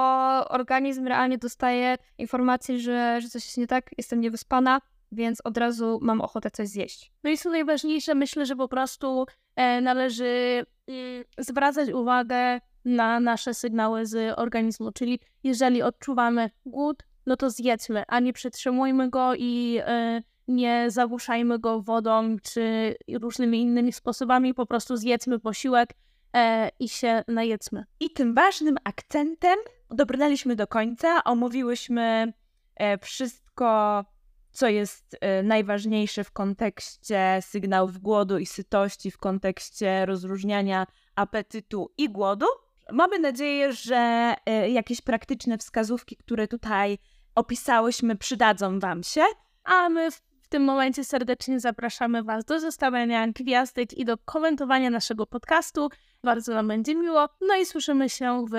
organizm 0.49 1.07
realnie 1.07 1.37
dostaje 1.37 1.97
informację, 2.17 2.79
że, 2.79 3.21
że 3.21 3.29
coś 3.29 3.45
jest 3.45 3.57
nie 3.57 3.67
tak, 3.67 3.89
jestem 3.97 4.21
niewyspana, 4.21 4.81
więc 5.11 5.41
od 5.43 5.57
razu 5.57 5.99
mam 6.01 6.21
ochotę 6.21 6.51
coś 6.51 6.67
zjeść. 6.67 7.11
No 7.23 7.29
i 7.29 7.37
co 7.37 7.49
najważniejsze, 7.49 8.15
myślę, 8.15 8.45
że 8.45 8.55
po 8.55 8.67
prostu 8.67 9.25
e, 9.55 9.81
należy 9.81 10.65
mm, 10.87 11.23
zwracać 11.37 11.89
uwagę 11.89 12.59
na 12.85 13.19
nasze 13.19 13.53
sygnały 13.53 14.05
z 14.05 14.39
organizmu. 14.39 14.91
Czyli 14.91 15.19
jeżeli 15.43 15.81
odczuwamy 15.81 16.49
głód, 16.65 17.03
no 17.25 17.37
to 17.37 17.49
zjedzmy, 17.49 18.03
a 18.07 18.19
nie 18.19 18.33
przytrzymujmy 18.33 19.09
go 19.09 19.35
i 19.35 19.79
y, 20.17 20.23
nie 20.47 20.85
zagłuszajmy 20.87 21.59
go 21.59 21.81
wodą 21.81 22.35
czy 22.43 22.95
różnymi 23.13 23.61
innymi 23.61 23.93
sposobami. 23.93 24.53
Po 24.53 24.65
prostu 24.65 24.97
zjedzmy 24.97 25.39
posiłek 25.39 25.89
e, 26.35 26.69
i 26.79 26.89
się 26.89 27.23
najedzmy. 27.27 27.85
I 27.99 28.09
tym 28.09 28.33
ważnym 28.33 28.75
akcentem 28.83 29.59
dobrnęliśmy 29.89 30.55
do 30.55 30.67
końca. 30.67 31.23
Omówiłyśmy 31.23 32.33
e, 32.75 32.97
wszystko, 32.97 34.05
co 34.51 34.67
jest 34.67 35.17
e, 35.21 35.43
najważniejsze 35.43 36.23
w 36.23 36.31
kontekście 36.31 37.39
sygnałów 37.41 37.97
głodu 37.97 38.37
i 38.37 38.45
sytości, 38.45 39.11
w 39.11 39.17
kontekście 39.17 40.05
rozróżniania 40.05 40.87
apetytu 41.15 41.91
i 41.97 42.09
głodu. 42.09 42.45
Mamy 42.91 43.19
nadzieję, 43.19 43.73
że 43.73 44.33
e, 44.45 44.69
jakieś 44.69 45.01
praktyczne 45.01 45.57
wskazówki, 45.57 46.15
które 46.15 46.47
tutaj 46.47 46.97
opisałyśmy, 47.35 48.15
przydadzą 48.15 48.79
Wam 48.79 49.03
się. 49.03 49.23
A 49.63 49.89
my 49.89 50.09
w 50.49 50.51
tym 50.51 50.63
momencie 50.63 51.03
serdecznie 51.03 51.59
zapraszamy 51.59 52.23
Was 52.23 52.45
do 52.45 52.59
zostawiania 52.59 53.27
gwiazdek 53.27 53.93
i 53.93 54.05
do 54.05 54.17
komentowania 54.17 54.89
naszego 54.89 55.25
podcastu. 55.25 55.89
Bardzo 56.23 56.53
nam 56.53 56.67
będzie 56.67 56.95
miło. 56.95 57.29
No 57.41 57.55
i 57.55 57.65
słyszymy 57.65 58.09
się 58.09 58.45
w 58.51 58.55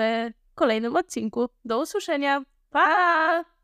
kolejnym 0.55 0.95
odcinku. 0.95 1.49
Do 1.65 1.81
usłyszenia. 1.81 2.43
Pa! 2.69 3.51